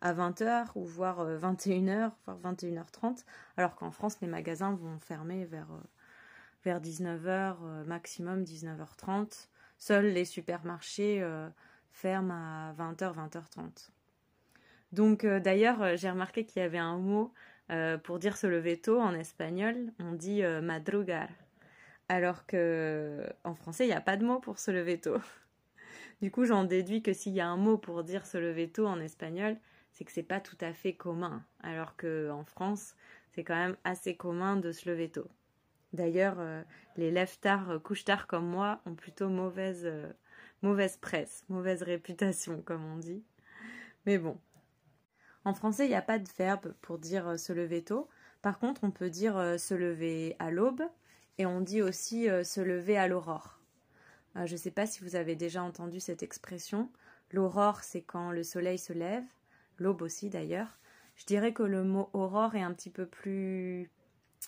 à, 0.01 0.09
à 0.09 0.13
20 0.13 0.41
heures 0.43 0.71
ou 0.75 0.85
voire 0.85 1.25
21 1.25 1.89
heures, 1.89 2.11
voire 2.25 2.39
21h30, 2.53 3.25
alors 3.57 3.75
qu'en 3.75 3.91
France, 3.91 4.21
les 4.21 4.27
magasins 4.27 4.73
vont 4.75 4.97
fermer 4.99 5.43
vers 5.43 5.67
vers 6.63 6.79
19h, 6.79 7.55
euh, 7.63 7.83
maximum 7.85 8.43
19h30. 8.43 9.47
Seuls 9.77 10.07
les 10.07 10.25
supermarchés 10.25 11.21
euh, 11.21 11.49
ferment 11.91 12.33
à 12.33 12.73
20h, 12.73 13.15
20h30. 13.15 13.89
Donc 14.91 15.23
euh, 15.23 15.39
d'ailleurs, 15.39 15.97
j'ai 15.97 16.09
remarqué 16.09 16.45
qu'il 16.45 16.61
y 16.61 16.65
avait 16.65 16.77
un 16.77 16.97
mot 16.97 17.33
pour 18.03 18.19
dire 18.19 18.35
se 18.35 18.47
lever 18.47 18.75
tôt 18.75 18.99
en 18.99 19.13
espagnol, 19.13 19.93
on 19.99 20.11
dit 20.11 20.43
madrugar. 20.61 21.29
Alors 22.09 22.45
que 22.45 23.25
en 23.45 23.55
français, 23.55 23.85
il 23.85 23.87
n'y 23.87 23.93
a 23.93 24.01
pas 24.01 24.17
de 24.17 24.25
mot 24.25 24.41
pour 24.41 24.59
se 24.59 24.71
lever 24.71 24.99
tôt. 24.99 25.15
Du 26.21 26.31
coup, 26.31 26.43
j'en 26.43 26.65
déduis 26.65 27.01
que 27.01 27.13
s'il 27.13 27.31
y 27.31 27.39
a 27.39 27.47
un 27.47 27.55
mot 27.55 27.77
pour 27.77 28.03
dire 28.03 28.25
se 28.25 28.37
lever 28.37 28.69
tôt 28.69 28.87
en 28.87 28.99
espagnol, 28.99 29.55
c'est 29.93 30.03
que 30.03 30.11
c'est 30.11 30.21
pas 30.21 30.41
tout 30.41 30.57
à 30.59 30.73
fait 30.73 30.93
commun. 30.93 31.45
Alors 31.63 31.95
que 31.95 32.29
en 32.29 32.43
France, 32.43 32.95
c'est 33.29 33.45
quand 33.45 33.55
même 33.55 33.77
assez 33.85 34.17
commun 34.17 34.57
de 34.57 34.73
se 34.73 34.89
lever 34.89 35.09
tôt. 35.09 35.29
D'ailleurs, 35.93 36.35
euh, 36.39 36.63
les 36.95 37.11
lève-tard, 37.11 37.71
euh, 37.71 37.79
couche-tard 37.79 38.27
comme 38.27 38.47
moi 38.47 38.81
ont 38.85 38.95
plutôt 38.95 39.27
mauvaise, 39.27 39.81
euh, 39.85 40.07
mauvaise 40.61 40.97
presse, 40.97 41.43
mauvaise 41.49 41.83
réputation, 41.83 42.61
comme 42.61 42.85
on 42.85 42.97
dit. 42.97 43.23
Mais 44.05 44.17
bon. 44.17 44.37
En 45.43 45.53
français, 45.53 45.85
il 45.85 45.89
n'y 45.89 45.95
a 45.95 46.01
pas 46.01 46.19
de 46.19 46.29
verbe 46.37 46.73
pour 46.81 46.97
dire 46.97 47.37
se 47.37 47.51
lever 47.51 47.83
tôt. 47.83 48.07
Par 48.41 48.59
contre, 48.59 48.83
on 48.83 48.91
peut 48.91 49.09
dire 49.09 49.55
se 49.59 49.73
lever 49.73 50.35
à 50.39 50.51
l'aube 50.51 50.83
et 51.39 51.47
on 51.47 51.61
dit 51.61 51.81
aussi 51.81 52.27
se 52.43 52.61
lever 52.61 52.95
à 52.95 53.07
l'aurore. 53.07 53.59
je 54.35 54.51
ne 54.51 54.57
sais 54.57 54.69
pas 54.69 54.85
si 54.85 55.03
vous 55.03 55.15
avez 55.15 55.35
déjà 55.35 55.63
entendu 55.63 55.99
cette 55.99 56.21
expression. 56.21 56.91
L'aurore, 57.31 57.83
c'est 57.83 58.03
quand 58.03 58.31
le 58.31 58.43
soleil 58.43 58.77
se 58.77 58.93
lève, 58.93 59.23
l'aube 59.79 60.03
aussi 60.03 60.29
d'ailleurs. 60.29 60.77
Je 61.15 61.25
dirais 61.25 61.53
que 61.53 61.63
le 61.63 61.83
mot 61.83 62.11
aurore 62.13 62.55
est 62.55 62.61
un 62.61 62.73
petit 62.73 62.91
peu 62.91 63.07
plus 63.07 63.89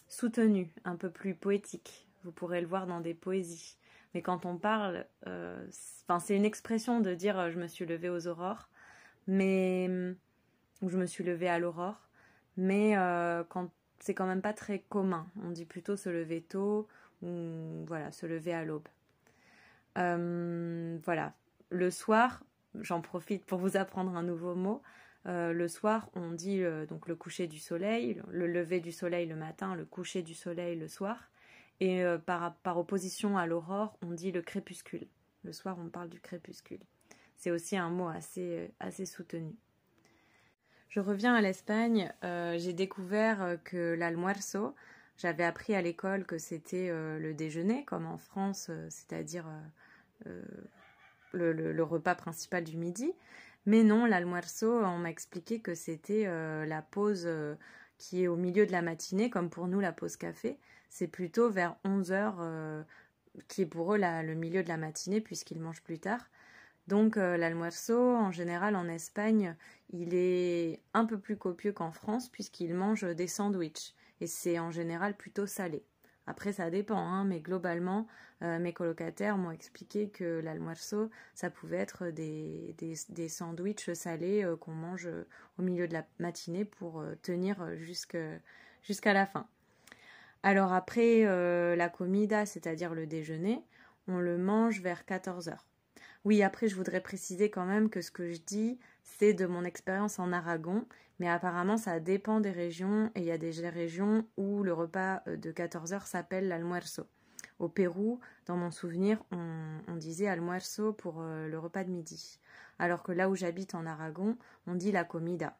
soutenu, 0.07 0.73
un 0.85 0.95
peu 0.95 1.09
plus 1.09 1.35
poétique. 1.35 2.07
Vous 2.23 2.31
pourrez 2.31 2.61
le 2.61 2.67
voir 2.67 2.87
dans 2.87 3.01
des 3.01 3.13
poésies. 3.13 3.77
Mais 4.13 4.21
quand 4.21 4.45
on 4.45 4.57
parle, 4.57 5.05
euh, 5.27 5.65
c'est 5.71 6.35
une 6.35 6.45
expression 6.45 6.99
de 6.99 7.13
dire 7.13 7.39
euh, 7.39 7.51
je 7.51 7.59
me 7.59 7.67
suis 7.67 7.85
levé 7.85 8.09
aux 8.09 8.27
aurores, 8.27 8.69
mais 9.27 9.89
ou 10.81 10.89
je 10.89 10.97
me 10.97 11.05
suis 11.05 11.23
levé 11.23 11.47
à 11.47 11.59
l'aurore, 11.59 12.09
mais 12.57 12.97
euh, 12.97 13.43
quand 13.47 13.69
c'est 13.99 14.13
quand 14.13 14.27
même 14.27 14.41
pas 14.41 14.53
très 14.53 14.79
commun. 14.79 15.27
On 15.43 15.49
dit 15.49 15.65
plutôt 15.65 15.95
se 15.95 16.09
lever 16.09 16.41
tôt 16.41 16.87
ou 17.21 17.85
voilà 17.87 18.11
se 18.11 18.25
lever 18.25 18.53
à 18.53 18.65
l'aube. 18.65 18.87
voilà. 19.95 21.33
Le 21.69 21.89
soir, 21.89 22.43
j'en 22.81 23.01
profite 23.01 23.45
pour 23.45 23.57
vous 23.57 23.77
apprendre 23.77 24.15
un 24.15 24.23
nouveau 24.23 24.53
mot. 24.53 24.83
Euh, 25.25 25.53
le 25.53 25.67
soir, 25.67 26.09
on 26.15 26.31
dit 26.31 26.63
euh, 26.63 26.85
donc 26.85 27.07
le 27.07 27.15
coucher 27.15 27.47
du 27.47 27.59
soleil, 27.59 28.21
le 28.29 28.45
lever 28.45 28.81
du 28.81 28.91
soleil 28.91 29.25
le 29.25 29.35
matin, 29.35 29.73
le 29.75 29.85
coucher 29.85 30.21
du 30.21 30.33
soleil 30.33 30.77
le 30.77 30.87
soir. 30.87 31.29
Et 31.79 32.03
euh, 32.03 32.17
par, 32.17 32.77
opposition 32.77 33.37
à 33.37 33.45
l'aurore, 33.45 33.97
on 34.01 34.11
dit 34.11 34.31
le 34.31 34.41
crépuscule. 34.41 35.07
Le 35.43 35.53
soir, 35.53 35.77
on 35.79 35.89
parle 35.89 36.09
du 36.09 36.19
crépuscule. 36.19 36.79
C'est 37.37 37.51
aussi 37.51 37.77
un 37.77 37.89
mot 37.89 38.07
assez, 38.07 38.71
assez 38.79 39.05
soutenu. 39.05 39.55
Je 40.89 40.99
reviens 40.99 41.33
à 41.33 41.41
l'Espagne. 41.41 42.13
j'ai 42.21 42.73
découvert 42.73 43.57
que 43.63 43.95
l'almuerzo, 43.95 44.75
j'avais 45.17 45.43
appris 45.43 45.73
à 45.73 45.81
l'école 45.81 46.23
que 46.23 46.37
c'était 46.37 46.89
le 46.91 47.33
déjeuner, 47.33 47.83
comme 47.83 48.05
en 48.05 48.19
France, 48.19 48.69
c'est-à-dire 48.89 49.45
le, 51.33 51.83
repas 51.83 52.15
principal 52.15 52.63
du 52.63 52.77
midi. 52.77 53.11
Mais 53.65 53.83
non, 53.83 54.05
l'almuerzo, 54.05 54.83
on 54.83 54.97
m'a 54.97 55.09
expliqué 55.09 55.61
que 55.61 55.73
c'était 55.73 56.25
euh, 56.27 56.65
la 56.65 56.81
pause 56.81 57.23
euh, 57.25 57.55
qui 57.97 58.23
est 58.23 58.27
au 58.27 58.35
milieu 58.35 58.65
de 58.65 58.71
la 58.71 58.81
matinée, 58.81 59.29
comme 59.29 59.49
pour 59.49 59.67
nous 59.67 59.79
la 59.79 59.93
pause 59.93 60.17
café. 60.17 60.59
C'est 60.89 61.07
plutôt 61.07 61.49
vers 61.49 61.77
11 61.85 62.11
heures, 62.11 62.37
euh, 62.41 62.83
qui 63.47 63.61
est 63.61 63.65
pour 63.65 63.93
eux 63.93 63.97
le 63.97 64.33
milieu 64.35 64.63
de 64.63 64.67
la 64.67 64.77
matinée, 64.77 65.21
puisqu'ils 65.21 65.61
mangent 65.61 65.83
plus 65.83 65.99
tard. 65.99 66.29
Donc 66.87 67.15
l'almuerzo, 67.15 67.97
en 67.97 68.31
général 68.31 68.75
en 68.75 68.87
Espagne, 68.89 69.55
il 69.89 70.13
est 70.13 70.81
un 70.93 71.05
peu 71.05 71.17
plus 71.17 71.37
copieux 71.37 71.71
qu'en 71.71 71.91
France, 71.91 72.29
puisqu'ils 72.29 72.73
mangent 72.75 73.05
des 73.15 73.27
sandwichs. 73.27 73.95
Et 74.21 74.27
c'est 74.27 74.59
en 74.59 74.71
général 74.71 75.15
plutôt 75.15 75.47
salé. 75.47 75.83
Après, 76.25 76.53
ça 76.53 76.69
dépend, 76.69 76.97
hein, 76.97 77.25
mais 77.25 77.41
globalement, 77.41 78.07
euh, 78.43 78.57
mes 78.59 78.71
colocataires 78.71 79.37
m'ont 79.37 79.51
expliqué 79.51 80.09
que 80.09 80.39
l'almuerzo, 80.41 81.09
ça 81.33 81.49
pouvait 81.49 81.77
être 81.77 82.07
des, 82.07 82.75
des, 82.77 82.95
des 83.09 83.27
sandwichs 83.27 83.93
salés 83.93 84.43
euh, 84.43 84.55
qu'on 84.55 84.71
mange 84.71 85.07
euh, 85.07 85.27
au 85.59 85.63
milieu 85.63 85.87
de 85.87 85.93
la 85.93 86.05
matinée 86.19 86.63
pour 86.63 87.03
tenir 87.21 87.67
jusqu'à 87.77 89.13
la 89.13 89.25
fin. 89.25 89.47
Alors 90.43 90.73
après 90.73 91.23
la 91.75 91.89
comida, 91.89 92.45
c'est-à-dire 92.45 92.93
le 92.93 93.07
déjeuner, 93.07 93.63
on 94.07 94.19
le 94.19 94.37
mange 94.37 94.81
vers 94.81 95.05
14 95.05 95.47
heures. 95.47 95.65
Oui, 96.25 96.41
après, 96.41 96.67
je 96.67 96.75
voudrais 96.75 97.01
préciser 97.01 97.49
quand 97.49 97.65
même 97.65 97.89
que 97.89 98.01
ce 98.01 98.11
que 98.11 98.31
je 98.31 98.39
dis, 98.39 98.79
c'est 99.03 99.33
de 99.33 99.45
mon 99.45 99.63
expérience 99.63 100.19
en 100.19 100.31
Aragon, 100.31 100.85
mais 101.19 101.29
apparemment, 101.29 101.77
ça 101.77 101.99
dépend 101.99 102.39
des 102.39 102.51
régions, 102.51 103.11
et 103.15 103.19
il 103.19 103.25
y 103.25 103.31
a 103.31 103.37
des 103.37 103.51
régions 103.69 104.25
où 104.37 104.63
le 104.63 104.73
repas 104.73 105.21
euh, 105.27 105.37
de 105.37 105.51
14 105.51 105.93
heures 105.93 106.07
s'appelle 106.07 106.47
l'almuerzo. 106.47 107.07
Au 107.59 107.69
Pérou, 107.69 108.19
dans 108.45 108.57
mon 108.57 108.71
souvenir, 108.71 109.23
on, 109.31 109.95
disait 109.95 110.27
almuerzo 110.27 110.91
pour 110.91 111.21
euh, 111.21 111.47
le 111.47 111.59
repas 111.59 111.83
de 111.83 111.91
midi. 111.91 112.39
Alors 112.79 113.03
que 113.03 113.11
là 113.11 113.29
où 113.29 113.35
j'habite 113.35 113.75
en 113.75 113.85
Aragon, 113.85 114.37
on 114.65 114.75
dit 114.75 114.91
la 114.91 115.03
comida. 115.03 115.57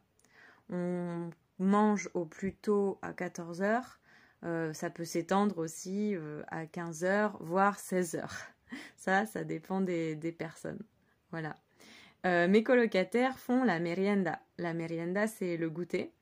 On 0.70 1.30
mange 1.58 2.10
au 2.14 2.24
plus 2.24 2.54
tôt 2.54 2.98
à 3.00 3.12
14 3.12 3.62
heures. 3.62 4.00
Euh, 4.42 4.72
ça 4.72 4.90
peut 4.90 5.04
s'étendre 5.04 5.58
aussi 5.58 6.16
à 6.48 6.66
15 6.66 7.04
heures, 7.04 7.38
voire 7.40 7.78
16 7.78 8.16
heures. 8.16 8.36
Ça, 8.96 9.24
ça 9.24 9.44
dépend 9.44 9.80
des, 9.80 10.34
personnes. 10.36 10.82
Voilà. 11.30 11.54
Euh, 12.24 12.48
mes 12.48 12.62
colocataires 12.62 13.38
font 13.38 13.64
la 13.64 13.78
merienda. 13.78 14.40
La 14.58 14.72
merienda, 14.72 15.26
c'est 15.26 15.56
le 15.56 15.68
goûter. 15.68 16.12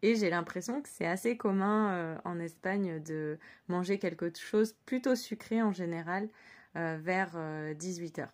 Et 0.00 0.16
j'ai 0.16 0.30
l'impression 0.30 0.82
que 0.82 0.88
c'est 0.88 1.06
assez 1.06 1.36
commun 1.36 1.92
euh, 1.92 2.18
en 2.24 2.40
Espagne 2.40 3.00
de 3.02 3.38
manger 3.68 3.98
quelque 3.98 4.36
chose 4.36 4.74
plutôt 4.86 5.14
sucré 5.14 5.62
en 5.62 5.72
général 5.72 6.28
euh, 6.76 6.98
vers 7.00 7.36
18h. 7.36 8.28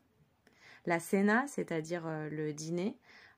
La 0.87 1.01
cena, 1.01 1.47
c'est-à-dire 1.49 2.05
le 2.31 2.53
dîner, 2.53 2.97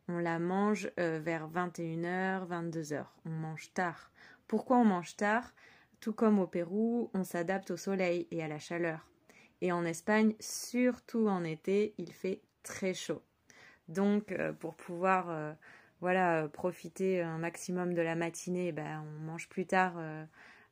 on 0.08 0.18
la 0.18 0.38
mange 0.38 0.90
vers 0.96 1.48
21h, 1.48 2.46
22h. 2.46 3.04
On 3.24 3.30
mange 3.30 3.72
tard. 3.72 4.12
Pourquoi 4.46 4.76
on 4.76 4.84
mange 4.84 5.16
tard? 5.16 5.52
Tout 6.00 6.12
comme 6.12 6.38
au 6.38 6.46
Pérou, 6.46 7.10
on 7.14 7.24
s'adapte 7.24 7.72
au 7.72 7.76
soleil 7.76 8.28
et 8.30 8.42
à 8.42 8.48
la 8.48 8.58
chaleur. 8.58 9.08
Et 9.62 9.72
en 9.72 9.84
Espagne, 9.84 10.34
surtout 10.38 11.26
en 11.26 11.42
été, 11.44 11.94
il 11.98 12.12
fait 12.12 12.40
très 12.62 12.94
chaud. 12.94 13.22
Donc, 13.90 14.30
euh, 14.30 14.52
pour 14.52 14.76
pouvoir 14.76 15.30
euh, 15.30 15.52
voilà, 16.00 16.48
profiter 16.48 17.20
un 17.20 17.38
maximum 17.38 17.92
de 17.92 18.00
la 18.00 18.14
matinée, 18.14 18.72
ben, 18.72 19.04
on 19.04 19.24
mange 19.24 19.48
plus 19.48 19.66
tard 19.66 19.94
euh, 19.98 20.24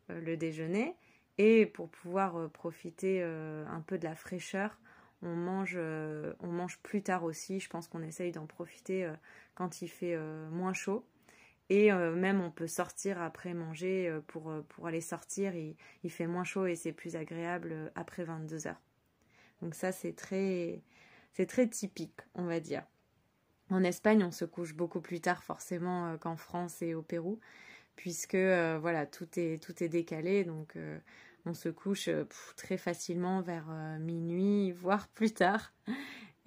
le 0.08 0.36
déjeuner. 0.36 0.94
Et 1.36 1.66
pour 1.66 1.88
pouvoir 1.88 2.50
profiter 2.50 3.22
un 3.22 3.80
peu 3.86 3.96
de 3.96 4.02
la 4.02 4.16
fraîcheur, 4.16 4.80
on 5.22 5.36
mange, 5.36 5.78
on 5.78 6.48
mange 6.48 6.80
plus 6.80 7.00
tard 7.00 7.22
aussi. 7.22 7.60
Je 7.60 7.68
pense 7.70 7.86
qu'on 7.86 8.02
essaye 8.02 8.32
d'en 8.32 8.46
profiter 8.46 9.08
quand 9.54 9.80
il 9.80 9.86
fait 9.86 10.18
moins 10.50 10.72
chaud. 10.72 11.06
Et 11.70 11.92
même 11.92 12.40
on 12.40 12.50
peut 12.50 12.66
sortir 12.66 13.22
après 13.22 13.54
manger 13.54 14.12
pour, 14.26 14.52
pour 14.68 14.88
aller 14.88 15.00
sortir. 15.00 15.54
Il, 15.54 15.76
il, 16.02 16.10
fait 16.10 16.26
moins 16.26 16.42
chaud 16.42 16.66
et 16.66 16.74
c'est 16.74 16.90
plus 16.90 17.14
agréable 17.14 17.92
après 17.94 18.24
22 18.24 18.66
heures. 18.66 18.82
Donc 19.62 19.76
ça, 19.76 19.92
c'est 19.92 20.14
très, 20.14 20.82
c'est 21.34 21.46
très 21.46 21.68
typique, 21.68 22.18
on 22.34 22.46
va 22.46 22.58
dire. 22.58 22.82
En 23.70 23.84
Espagne, 23.84 24.24
on 24.24 24.30
se 24.30 24.46
couche 24.46 24.74
beaucoup 24.74 25.00
plus 25.00 25.20
tard 25.20 25.42
forcément 25.42 26.06
euh, 26.06 26.16
qu'en 26.16 26.36
France 26.36 26.80
et 26.80 26.94
au 26.94 27.02
Pérou, 27.02 27.38
puisque 27.96 28.34
euh, 28.34 28.78
voilà, 28.80 29.04
tout 29.04 29.28
est, 29.36 29.62
tout 29.62 29.82
est 29.82 29.88
décalé, 29.88 30.44
donc 30.44 30.76
euh, 30.76 30.98
on 31.44 31.52
se 31.52 31.68
couche 31.68 32.08
très 32.56 32.78
facilement 32.78 33.42
vers 33.42 33.66
minuit, 34.00 34.72
voire 34.72 35.08
plus 35.14 35.32
tard. 35.32 35.72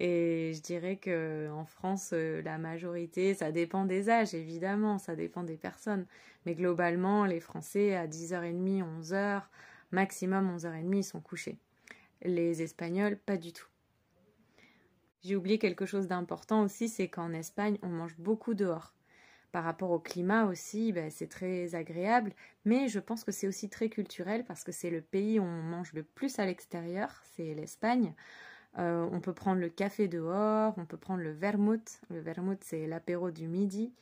Et 0.00 0.52
je 0.54 0.60
dirais 0.62 0.96
que 0.96 1.48
en 1.52 1.64
France, 1.64 2.12
la 2.12 2.58
majorité, 2.58 3.34
ça 3.34 3.52
dépend 3.52 3.84
des 3.84 4.10
âges 4.10 4.34
évidemment, 4.34 4.98
ça 4.98 5.14
dépend 5.14 5.44
des 5.44 5.56
personnes, 5.56 6.06
mais 6.44 6.54
globalement, 6.54 7.24
les 7.24 7.40
Français 7.40 7.94
à 7.94 8.08
10h30, 8.08 8.82
11h, 9.00 9.42
maximum 9.92 10.56
11h30, 10.56 10.96
ils 10.96 11.04
sont 11.04 11.20
couchés. 11.20 11.56
Les 12.24 12.62
Espagnols, 12.62 13.16
pas 13.16 13.36
du 13.36 13.52
tout. 13.52 13.71
J'ai 15.22 15.36
oublié 15.36 15.58
quelque 15.58 15.86
chose 15.86 16.08
d'important 16.08 16.62
aussi, 16.62 16.88
c'est 16.88 17.08
qu'en 17.08 17.32
Espagne, 17.32 17.78
on 17.82 17.88
mange 17.88 18.16
beaucoup 18.18 18.54
dehors. 18.54 18.92
Par 19.52 19.64
rapport 19.64 19.90
au 19.90 20.00
climat 20.00 20.46
aussi, 20.46 20.92
ben, 20.92 21.10
c'est 21.10 21.28
très 21.28 21.74
agréable, 21.74 22.32
mais 22.64 22.88
je 22.88 22.98
pense 22.98 23.22
que 23.22 23.30
c'est 23.32 23.46
aussi 23.46 23.68
très 23.68 23.88
culturel 23.88 24.44
parce 24.44 24.64
que 24.64 24.72
c'est 24.72 24.90
le 24.90 25.00
pays 25.02 25.38
où 25.38 25.44
on 25.44 25.62
mange 25.62 25.92
le 25.92 26.02
plus 26.02 26.38
à 26.38 26.46
l'extérieur, 26.46 27.22
c'est 27.36 27.54
l'Espagne. 27.54 28.14
Euh, 28.78 29.06
on 29.12 29.20
peut 29.20 29.34
prendre 29.34 29.60
le 29.60 29.68
café 29.68 30.08
dehors, 30.08 30.74
on 30.78 30.86
peut 30.86 30.96
prendre 30.96 31.22
le 31.22 31.32
vermouth. 31.32 32.00
Le 32.10 32.20
vermouth, 32.20 32.62
c'est 32.64 32.86
l'apéro 32.86 33.30
du 33.30 33.46
midi. 33.46 33.92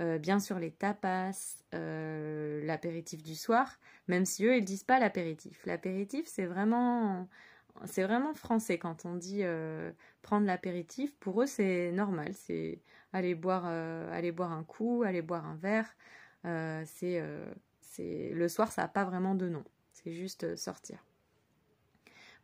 Euh, 0.00 0.18
bien 0.18 0.40
sûr, 0.40 0.58
les 0.58 0.70
tapas, 0.72 1.58
euh, 1.74 2.64
l'apéritif 2.64 3.22
du 3.22 3.36
soir, 3.36 3.78
même 4.08 4.24
si 4.24 4.44
eux, 4.44 4.56
ils 4.56 4.64
disent 4.64 4.82
pas 4.84 4.98
l'apéritif. 4.98 5.64
L'apéritif, 5.66 6.26
c'est 6.26 6.46
vraiment 6.46 7.28
c'est 7.86 8.04
vraiment 8.04 8.34
français 8.34 8.78
quand 8.78 9.04
on 9.04 9.14
dit 9.14 9.40
euh, 9.42 9.92
prendre 10.22 10.46
l'apéritif. 10.46 11.14
Pour 11.16 11.42
eux, 11.42 11.46
c'est 11.46 11.92
normal. 11.92 12.32
C'est 12.34 12.80
aller 13.12 13.34
boire, 13.34 13.64
euh, 13.66 14.10
aller 14.12 14.32
boire 14.32 14.52
un 14.52 14.64
coup, 14.64 15.02
aller 15.04 15.22
boire 15.22 15.46
un 15.46 15.56
verre. 15.56 15.96
Euh, 16.44 16.84
c'est, 16.86 18.30
le 18.32 18.48
soir, 18.48 18.72
ça 18.72 18.82
n'a 18.82 18.88
pas 18.88 19.04
vraiment 19.04 19.34
de 19.34 19.48
nom. 19.48 19.64
C'est 19.92 20.12
juste 20.12 20.56
sortir. 20.56 21.04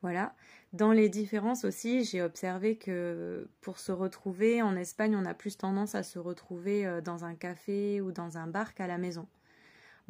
Voilà. 0.02 0.34
Dans 0.72 0.92
les 0.92 1.08
différences 1.08 1.64
aussi, 1.64 2.04
j'ai 2.04 2.22
observé 2.22 2.76
que 2.76 3.48
pour 3.60 3.78
se 3.78 3.92
retrouver 3.92 4.62
en 4.62 4.76
Espagne, 4.76 5.16
on 5.16 5.26
a 5.26 5.34
plus 5.34 5.58
tendance 5.58 5.94
à 5.94 6.02
se 6.02 6.18
retrouver 6.18 7.00
dans 7.02 7.24
un 7.24 7.34
café 7.34 8.00
ou 8.00 8.12
dans 8.12 8.38
un 8.38 8.46
bar 8.46 8.74
qu'à 8.74 8.86
la 8.86 8.96
maison. 8.96 9.26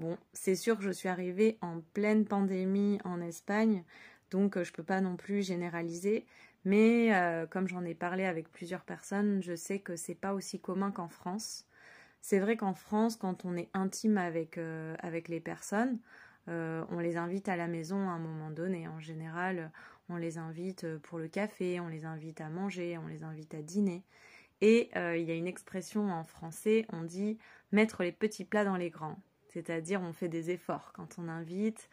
Bon, 0.01 0.17
c'est 0.33 0.55
sûr 0.55 0.79
que 0.79 0.83
je 0.83 0.91
suis 0.91 1.11
arrivée 1.11 1.59
en 1.61 1.83
pleine 1.93 2.25
pandémie 2.25 2.99
en 3.05 3.21
Espagne, 3.21 3.85
donc 4.31 4.57
euh, 4.57 4.65
je 4.65 4.71
ne 4.71 4.75
peux 4.75 4.83
pas 4.83 5.01
non 5.01 5.17
plus 5.17 5.43
généraliser, 5.43 6.27
mais 6.65 7.15
euh, 7.15 7.47
comme 7.47 7.69
j'en 7.69 7.85
ai 7.85 7.95
parlé 7.95 8.25
avec 8.25 8.51
plusieurs 8.51 8.85
personnes, 8.85 9.43
je 9.43 9.55
sais 9.55 9.81
que 9.81 9.97
c'est 9.97 10.15
pas 10.15 10.35
aussi 10.35 10.61
commun 10.61 10.91
qu'en 10.91 11.09
France. 11.09 11.67
C'est 12.21 12.39
vrai 12.39 12.57
qu'en 12.57 12.75
France, 12.75 13.17
quand 13.17 13.45
on 13.45 13.57
est 13.57 13.71
intime 13.75 14.19
avec, 14.19 14.59
euh, 14.59 14.95
avec 15.01 15.29
les 15.29 15.41
personnes, 15.41 15.99
on 16.47 16.99
les 16.99 17.17
invite 17.17 17.49
à 17.49 17.55
la 17.57 17.69
maison 17.69 18.09
à 18.09 18.13
un 18.13 18.19
moment 18.19 18.51
donné. 18.51 18.89
En 18.89 18.99
général, 18.99 19.71
on 20.09 20.17
les 20.17 20.37
invite 20.37 20.85
pour 20.97 21.17
le 21.17 21.29
café, 21.29 21.79
on 21.79 21.87
les 21.87 22.05
invite 22.05 22.41
à 22.41 22.49
manger, 22.49 22.99
on 22.99 23.07
les 23.07 23.23
invite 23.23 23.55
à 23.55 23.63
dîner. 23.63 24.03
Et 24.61 24.91
il 24.97 25.23
y 25.23 25.31
a 25.31 25.35
une 25.37 25.47
expression 25.47 26.11
en 26.11 26.25
français, 26.25 26.87
on 26.93 27.05
dit 27.05 27.39
mettre 27.71 28.03
les 28.03 28.11
petits 28.11 28.45
plats 28.45 28.65
dans 28.65 28.75
les 28.75 28.91
grands. 28.91 29.23
C'est-à-dire 29.47 30.03
on 30.03 30.13
fait 30.13 30.27
des 30.29 30.51
efforts 30.51 30.93
quand 30.93 31.21
on 31.21 31.29
invite. 31.29 31.89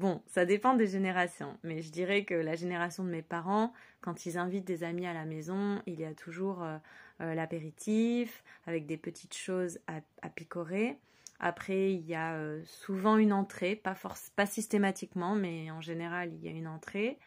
Bon, 0.00 0.22
ça 0.26 0.46
dépend 0.46 0.72
des 0.72 0.86
générations, 0.86 1.58
mais 1.62 1.82
je 1.82 1.92
dirais 1.92 2.24
que 2.24 2.32
la 2.32 2.56
génération 2.56 3.04
de 3.04 3.10
mes 3.10 3.20
parents, 3.20 3.74
quand 4.00 4.24
ils 4.24 4.38
invitent 4.38 4.64
des 4.64 4.82
amis 4.82 5.06
à 5.06 5.12
la 5.12 5.26
maison, 5.26 5.82
il 5.84 6.00
y 6.00 6.06
a 6.06 6.14
toujours 6.14 6.62
euh, 6.62 6.78
euh, 7.20 7.34
l'apéritif 7.34 8.42
avec 8.64 8.86
des 8.86 8.96
petites 8.96 9.36
choses 9.36 9.78
à, 9.88 10.30
picorer. 10.30 10.98
Après, 11.38 11.92
il 11.92 12.00
y 12.06 12.14
a 12.14 12.32
euh, 12.32 12.62
souvent 12.64 13.18
une 13.18 13.34
entrée, 13.34 13.76
pas, 13.76 13.94
pas 14.36 14.46
systématiquement, 14.46 15.34
mais 15.34 15.70
en 15.70 15.82
général, 15.82 16.32
il 16.32 16.42
y 16.42 16.48
a 16.48 16.52
une 16.52 16.66
entrée. 16.66 17.18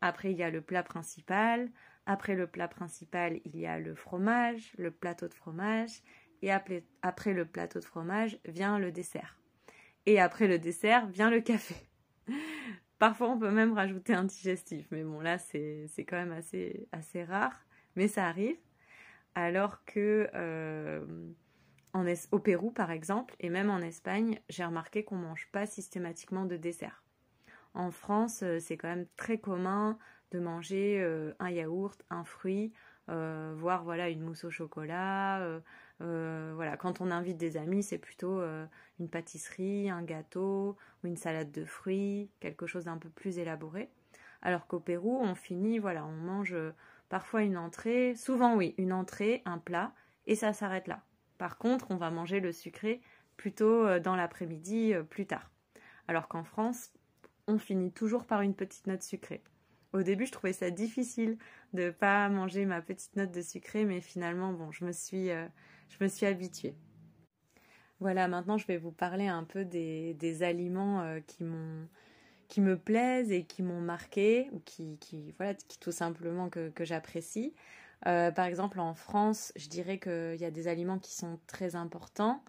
Après, 0.00 0.30
il 0.30 0.38
y 0.38 0.42
a 0.42 0.48
le 0.48 0.62
plat 0.62 0.82
principal. 0.82 1.68
Après 2.06 2.34
le 2.34 2.46
plat 2.46 2.66
principal, 2.66 3.40
il 3.44 3.58
y 3.58 3.66
a 3.66 3.78
le 3.78 3.94
fromage, 3.94 4.72
le 4.78 4.90
plateau 4.90 5.28
de 5.28 5.34
fromage. 5.34 6.00
Et 6.40 6.50
après 6.50 7.34
le 7.34 7.44
plateau 7.44 7.78
de 7.78 7.84
fromage 7.84 8.38
vient 8.46 8.78
le 8.78 8.90
dessert. 8.90 9.38
Et 10.06 10.18
après 10.18 10.46
le 10.46 10.58
dessert 10.58 11.06
vient 11.08 11.28
le 11.28 11.42
café. 11.42 11.91
Parfois, 12.98 13.30
on 13.30 13.38
peut 13.38 13.50
même 13.50 13.72
rajouter 13.72 14.14
un 14.14 14.24
digestif, 14.24 14.86
mais 14.92 15.02
bon, 15.02 15.20
là, 15.20 15.36
c'est 15.38 15.88
quand 15.98 16.16
même 16.16 16.30
assez, 16.30 16.86
assez 16.92 17.24
rare, 17.24 17.66
mais 17.96 18.06
ça 18.06 18.28
arrive. 18.28 18.56
Alors 19.34 19.84
que 19.84 20.28
euh, 20.34 21.04
en 21.94 22.06
au 22.30 22.38
Pérou, 22.38 22.70
par 22.70 22.90
exemple, 22.90 23.34
et 23.40 23.50
même 23.50 23.70
en 23.70 23.78
Espagne, 23.78 24.40
j'ai 24.48 24.64
remarqué 24.64 25.04
qu'on 25.04 25.16
ne 25.16 25.24
mange 25.24 25.48
pas 25.50 25.66
systématiquement 25.66 26.44
de 26.44 26.56
dessert. 26.56 27.02
En 27.74 27.90
France, 27.90 28.42
euh, 28.44 28.58
c'est 28.60 28.76
quand 28.76 28.88
même 28.88 29.06
très 29.16 29.38
commun 29.38 29.98
de 30.30 30.38
manger 30.38 31.00
euh, 31.00 31.32
un 31.40 31.50
yaourt, 31.50 32.00
un 32.10 32.24
fruit, 32.24 32.72
voire 33.08 33.84
voilà 33.84 34.08
une 34.08 34.22
mousse 34.22 34.44
au 34.44 34.50
chocolat, 34.50 35.60
euh, 36.02 36.52
voilà, 36.54 36.76
quand 36.76 37.00
on 37.00 37.10
invite 37.10 37.36
des 37.36 37.56
amis, 37.56 37.82
c'est 37.82 37.98
plutôt 37.98 38.40
euh, 38.40 38.66
une 38.98 39.08
pâtisserie, 39.08 39.88
un 39.88 40.02
gâteau 40.02 40.76
ou 41.02 41.06
une 41.06 41.16
salade 41.16 41.52
de 41.52 41.64
fruits, 41.64 42.30
quelque 42.40 42.66
chose 42.66 42.86
d'un 42.86 42.98
peu 42.98 43.08
plus 43.08 43.38
élaboré. 43.38 43.88
Alors 44.42 44.66
qu'au 44.66 44.80
Pérou, 44.80 45.20
on 45.22 45.34
finit, 45.34 45.78
voilà, 45.78 46.04
on 46.04 46.12
mange 46.12 46.54
euh, 46.54 46.72
parfois 47.08 47.42
une 47.42 47.56
entrée, 47.56 48.14
souvent 48.16 48.56
oui, 48.56 48.74
une 48.78 48.92
entrée, 48.92 49.42
un 49.44 49.58
plat, 49.58 49.92
et 50.26 50.34
ça 50.34 50.52
s'arrête 50.52 50.88
là. 50.88 51.02
Par 51.38 51.58
contre, 51.58 51.90
on 51.90 51.96
va 51.96 52.10
manger 52.10 52.40
le 52.40 52.52
sucré 52.52 53.00
plutôt 53.36 53.98
dans 53.98 54.14
l'après-midi, 54.14 54.94
plus 55.10 55.26
tard. 55.26 55.50
Alors 56.06 56.28
qu'en 56.28 56.44
France, 56.44 56.92
on 57.48 57.58
finit 57.58 57.90
toujours 57.90 58.24
par 58.24 58.42
une 58.42 58.54
petite 58.54 58.86
note 58.86 59.02
sucrée. 59.02 59.42
Au 59.92 60.02
début, 60.02 60.26
je 60.26 60.32
trouvais 60.32 60.52
ça 60.52 60.70
difficile 60.70 61.38
de 61.72 61.84
ne 61.84 61.90
pas 61.90 62.28
manger 62.28 62.66
ma 62.66 62.80
petite 62.80 63.16
note 63.16 63.32
de 63.32 63.42
sucré, 63.42 63.84
mais 63.84 64.00
finalement, 64.00 64.52
bon, 64.52 64.70
je 64.70 64.84
me 64.84 64.92
suis, 64.92 65.30
je 65.88 65.96
me 66.02 66.08
suis 66.08 66.26
habituée. 66.26 66.74
Voilà, 68.02 68.26
maintenant 68.26 68.58
je 68.58 68.66
vais 68.66 68.78
vous 68.78 68.90
parler 68.90 69.28
un 69.28 69.44
peu 69.44 69.64
des, 69.64 70.42
aliments 70.42 71.02
euh, 71.02 71.20
qui 71.20 71.44
m'ont 71.44 71.86
qui 72.48 72.60
me 72.60 72.76
plaisent 72.76 73.30
et 73.30 73.44
qui 73.44 73.62
m'ont 73.62 73.80
marqué 73.80 74.50
ou 74.52 74.60
qui, 74.64 74.98
qui, 74.98 75.32
voilà 75.38 75.54
qui 75.54 75.78
tout 75.78 75.92
simplement 75.92 76.50
que, 76.50 76.72
j'apprécie. 76.80 77.54
Euh, 78.08 78.32
par 78.32 78.46
exemple 78.46 78.80
en 78.80 78.94
France, 78.94 79.52
je 79.54 79.68
dirais 79.68 79.98
qu'il 80.00 80.36
y 80.40 80.44
a 80.44 80.50
des 80.50 80.66
aliments 80.66 80.98
qui 80.98 81.14
sont 81.14 81.38
très 81.46 81.76
importants. 81.76 82.42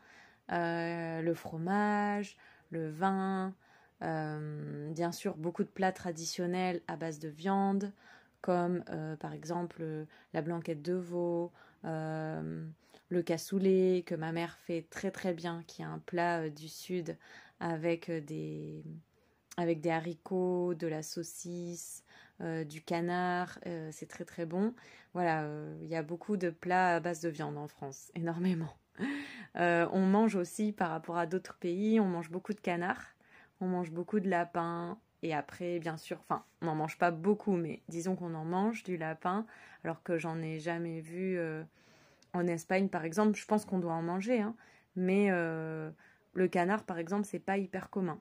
Euh, 0.52 1.22
le 1.22 1.34
fromage, 1.36 2.36
le 2.72 2.90
vin, 2.90 3.54
bien 4.02 5.12
sûr 5.12 5.38
beaucoup 5.38 5.64
de 5.64 5.70
plats 5.70 5.92
traditionnels 5.92 6.82
à 6.88 6.98
base 6.98 7.20
de 7.20 7.30
viande, 7.30 7.94
comme 8.42 8.84
par 9.20 9.34
exemple 9.34 9.86
la 10.34 10.42
blanquette 10.42 10.82
de 10.82 10.96
veau, 10.96 11.52
le 13.10 13.22
cassoulet 13.22 14.04
que 14.06 14.16
ma 14.16 14.32
mère 14.32 14.58
fait 14.60 14.86
très 14.90 15.12
très 15.12 15.34
bien, 15.34 15.64
qui 15.68 15.82
est 15.82 15.86
un 15.86 16.00
plat 16.00 16.42
euh, 16.42 16.50
du 16.50 16.68
sud 16.68 17.18
avec 17.60 18.10
euh, 18.10 18.22
des, 18.22 18.84
avec 19.58 19.82
des 19.82 19.92
haricots, 19.92 20.74
de 20.74 20.88
la 20.88 21.04
saucisse, 21.04 22.04
euh, 22.42 22.64
du 22.64 22.82
canard, 22.82 23.60
c'est 23.92 24.08
très 24.08 24.26
très 24.26 24.46
bon. 24.46 24.74
Voilà, 25.14 25.48
il 25.82 25.88
y 25.88 25.96
a 25.96 26.02
beaucoup 26.02 26.38
de 26.38 26.50
plats 26.50 26.96
à 26.96 27.00
base 27.00 27.22
de 27.22 27.30
viande 27.30 27.58
en 27.58 27.68
France, 27.68 28.12
énormément. 28.16 28.76
on 29.56 30.02
mange 30.02 30.36
aussi 30.36 30.72
par 30.72 30.90
rapport 30.90 31.18
à 31.18 31.28
d'autres 31.28 31.58
pays, 31.60 32.00
on 32.00 32.08
mange 32.08 32.32
beaucoup 32.32 32.54
de 32.54 32.60
canard, 32.60 33.14
on 33.62 33.68
mange 33.68 33.92
beaucoup 33.92 34.20
de 34.20 34.28
lapin, 34.28 34.98
et 35.22 35.34
après, 35.34 35.80
bien 35.80 35.98
sûr, 35.98 36.18
enfin, 36.22 36.44
on 36.62 36.66
n'en 36.66 36.76
mange 36.76 36.98
pas 36.98 37.12
beaucoup, 37.12 37.56
mais 37.56 37.84
disons 37.88 38.16
qu'on 38.16 38.34
en 38.34 38.44
mange 38.44 38.84
du 38.84 38.98
lapin, 38.98 39.46
alors 39.84 40.02
que 40.02 40.18
j'en 40.18 40.42
ai 40.42 40.60
jamais 40.60 41.00
vu 41.00 41.40
en 42.34 42.48
Espagne, 42.48 42.90
par 42.90 43.06
exemple, 43.06 43.38
je 43.38 43.46
pense 43.46 43.66
qu'on 43.66 43.80
doit 43.80 43.94
en 43.94 44.02
manger, 44.02 44.42
hein, 44.42 44.56
mais 44.96 45.28
euh, 45.30 45.90
le 46.34 46.48
canard, 46.48 46.84
par 46.84 46.98
exemple, 46.98 47.26
c'est 47.26 47.40
pas 47.40 47.58
hyper 47.58 47.90
commun. 47.90 48.20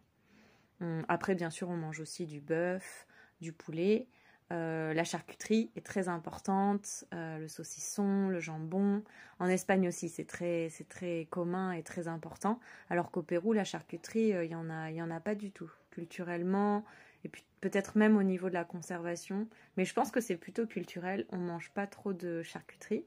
après, 1.08 1.34
bien 1.34 1.50
sûr, 1.50 1.68
on 1.68 1.76
mange 1.76 2.00
aussi 2.00 2.26
du 2.26 2.40
bœuf, 2.40 3.06
du 3.40 3.52
poulet. 3.52 4.08
Euh, 4.52 4.92
la 4.92 5.04
charcuterie 5.04 5.70
est 5.76 5.86
très 5.86 6.08
importante, 6.08 7.04
euh, 7.14 7.38
le 7.38 7.48
saucisson, 7.48 8.28
le 8.28 8.40
jambon. 8.40 9.02
En 9.38 9.46
Espagne 9.46 9.88
aussi, 9.88 10.08
c'est 10.08 10.26
très, 10.26 10.68
c'est 10.70 10.88
très 10.88 11.26
commun 11.30 11.72
et 11.72 11.82
très 11.82 12.08
important. 12.08 12.58
Alors 12.90 13.10
qu'au 13.10 13.22
Pérou, 13.22 13.52
la 13.52 13.64
charcuterie, 13.64 14.30
il 14.30 14.50
y 14.50 14.54
en 14.54 14.68
a, 14.70 14.90
y 14.90 15.00
en 15.00 15.10
a 15.10 15.20
pas 15.20 15.34
du 15.34 15.52
tout. 15.52 15.70
Culturellement, 15.90 16.84
et 17.24 17.28
puis 17.28 17.44
peut-être 17.60 17.96
même 17.96 18.16
au 18.16 18.22
niveau 18.22 18.48
de 18.48 18.54
la 18.54 18.64
conservation. 18.64 19.48
Mais 19.76 19.84
je 19.84 19.94
pense 19.94 20.10
que 20.10 20.20
c'est 20.20 20.36
plutôt 20.36 20.66
culturel. 20.66 21.26
On 21.30 21.38
mange 21.38 21.70
pas 21.70 21.86
trop 21.86 22.12
de 22.12 22.42
charcuterie. 22.42 23.06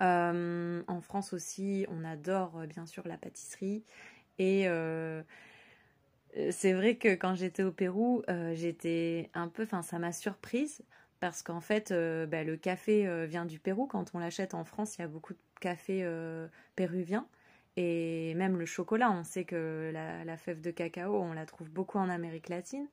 Euh, 0.00 0.82
en 0.86 1.00
France 1.00 1.32
aussi, 1.32 1.86
on 1.88 2.04
adore 2.04 2.58
euh, 2.58 2.66
bien 2.66 2.86
sûr 2.86 3.06
la 3.06 3.18
pâtisserie. 3.18 3.84
Et 4.38 4.68
euh, 4.68 5.22
c'est 6.50 6.72
vrai 6.72 6.96
que 6.96 7.14
quand 7.14 7.34
j'étais 7.34 7.62
au 7.62 7.72
Pérou, 7.72 8.22
j'étais 8.54 9.30
un 9.34 9.48
peu, 9.48 9.64
enfin 9.64 9.82
ça 9.82 9.98
m'a 9.98 10.12
surprise 10.12 10.82
parce 11.20 11.42
qu'en 11.42 11.60
fait, 11.60 11.92
bah, 11.92 12.42
le 12.42 12.56
café 12.56 13.26
vient 13.26 13.44
du 13.44 13.60
Pérou. 13.60 13.86
Quand 13.86 14.14
on 14.14 14.18
l'achète 14.18 14.54
en 14.54 14.64
France, 14.64 14.96
il 14.96 15.02
y 15.02 15.04
a 15.04 15.08
beaucoup 15.08 15.34
de 15.34 15.38
café 15.60 16.08
péruvien. 16.74 17.28
Et 17.76 18.34
même 18.34 18.58
le 18.58 18.66
chocolat, 18.66 19.10
on 19.10 19.24
sait 19.24 19.44
que 19.44 19.90
la, 19.92 20.24
la, 20.24 20.36
fève 20.36 20.60
de 20.60 20.70
cacao, 20.70 21.14
on 21.22 21.32
la 21.34 21.46
trouve 21.46 21.70
beaucoup 21.70 21.98
en 21.98 22.08
Amérique 22.08 22.48
latine. 22.48 22.88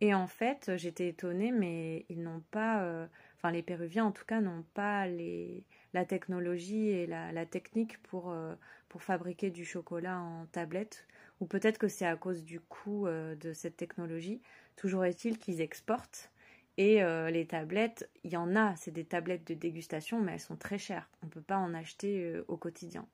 Et 0.00 0.14
en 0.14 0.26
fait, 0.26 0.72
j'étais 0.76 1.08
étonnée, 1.08 1.52
mais 1.52 2.06
ils 2.08 2.22
n'ont 2.22 2.42
pas, 2.50 3.06
enfin 3.36 3.50
les 3.52 3.62
Péruviens 3.62 4.06
en 4.06 4.12
tout 4.12 4.24
cas, 4.24 4.40
n'ont 4.40 4.64
pas 4.74 5.06
les, 5.06 5.62
la 5.94 6.04
technologie 6.04 6.88
et 6.88 7.06
la, 7.06 7.46
technique 7.46 8.02
pour, 8.02 8.30
euh, 8.30 8.54
pour 8.88 9.02
fabriquer 9.02 9.50
du 9.50 9.64
chocolat 9.64 10.18
en 10.18 10.46
tablette, 10.46 11.06
ou 11.40 11.46
peut-être 11.46 11.78
que 11.78 11.88
c'est 11.88 12.06
à 12.06 12.16
cause 12.16 12.44
du 12.44 12.60
coût 12.60 13.06
euh, 13.06 13.34
de 13.36 13.52
cette 13.52 13.76
technologie. 13.76 14.40
Toujours 14.76 15.04
est-il 15.04 15.38
qu'ils 15.38 15.60
exportent. 15.60 16.30
Et 16.76 17.02
euh, 17.02 17.30
les 17.30 17.46
tablettes, 17.46 18.08
il 18.22 18.32
y 18.32 18.36
en 18.36 18.54
a, 18.54 18.76
c'est 18.76 18.92
des 18.92 19.04
tablettes 19.04 19.46
de 19.46 19.54
dégustation, 19.54 20.20
mais 20.20 20.32
elles 20.32 20.40
sont 20.40 20.56
très 20.56 20.78
chères. 20.78 21.08
On 21.22 21.26
ne 21.26 21.30
peut 21.30 21.40
pas 21.40 21.56
en 21.56 21.74
acheter 21.74 22.40
au 22.46 22.56
quotidien. 22.56 23.06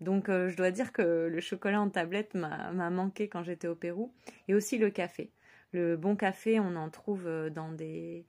Donc 0.00 0.28
je 0.28 0.56
dois 0.56 0.70
dire 0.70 0.90
que 0.92 1.28
le 1.30 1.40
chocolat 1.40 1.80
en 1.80 1.90
tablette 1.90 2.34
m'a 2.34 2.90
manqué 2.90 3.28
quand 3.28 3.42
j'étais 3.42 3.68
au 3.68 3.74
Pérou. 3.74 4.10
Et 4.48 4.54
aussi 4.54 4.78
le 4.78 4.88
café. 4.88 5.30
Le 5.72 5.98
bon 5.98 6.16
café, 6.16 6.58
on 6.60 6.76
en 6.76 6.88
trouve 6.88 7.28
dans 7.50 7.72
des, 7.72 8.24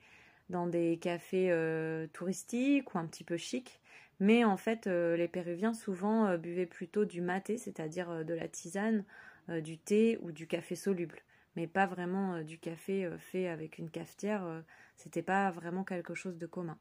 dans 0.49 0.67
des 0.67 0.97
cafés 0.97 1.51
euh, 1.51 2.07
touristiques 2.13 2.93
ou 2.93 2.99
un 2.99 3.05
petit 3.05 3.23
peu 3.23 3.37
chic. 3.37 3.81
Mais 4.19 4.43
en 4.43 4.57
fait, 4.57 4.87
euh, 4.87 5.17
les 5.17 5.27
Péruviens 5.27 5.73
souvent 5.73 6.27
euh, 6.27 6.37
buvaient 6.37 6.65
plutôt 6.65 7.05
du 7.05 7.21
maté, 7.21 7.57
c'est-à-dire 7.57 8.23
de 8.23 8.33
la 8.33 8.47
tisane, 8.47 9.03
du 9.47 9.77
thé 9.77 10.17
ou 10.21 10.31
du 10.31 10.47
café 10.47 10.75
soluble. 10.75 11.19
Mais 11.55 11.67
pas 11.67 11.85
vraiment 11.85 12.41
du 12.41 12.57
café 12.57 13.09
fait 13.19 13.47
avec 13.47 13.77
une 13.77 13.91
cafetière. 13.91 14.63
C'était 14.97 15.21
pas 15.21 15.51
vraiment 15.51 15.83
quelque 15.83 16.15
chose 16.15 16.39
de 16.39 16.47
commun. 16.47 16.77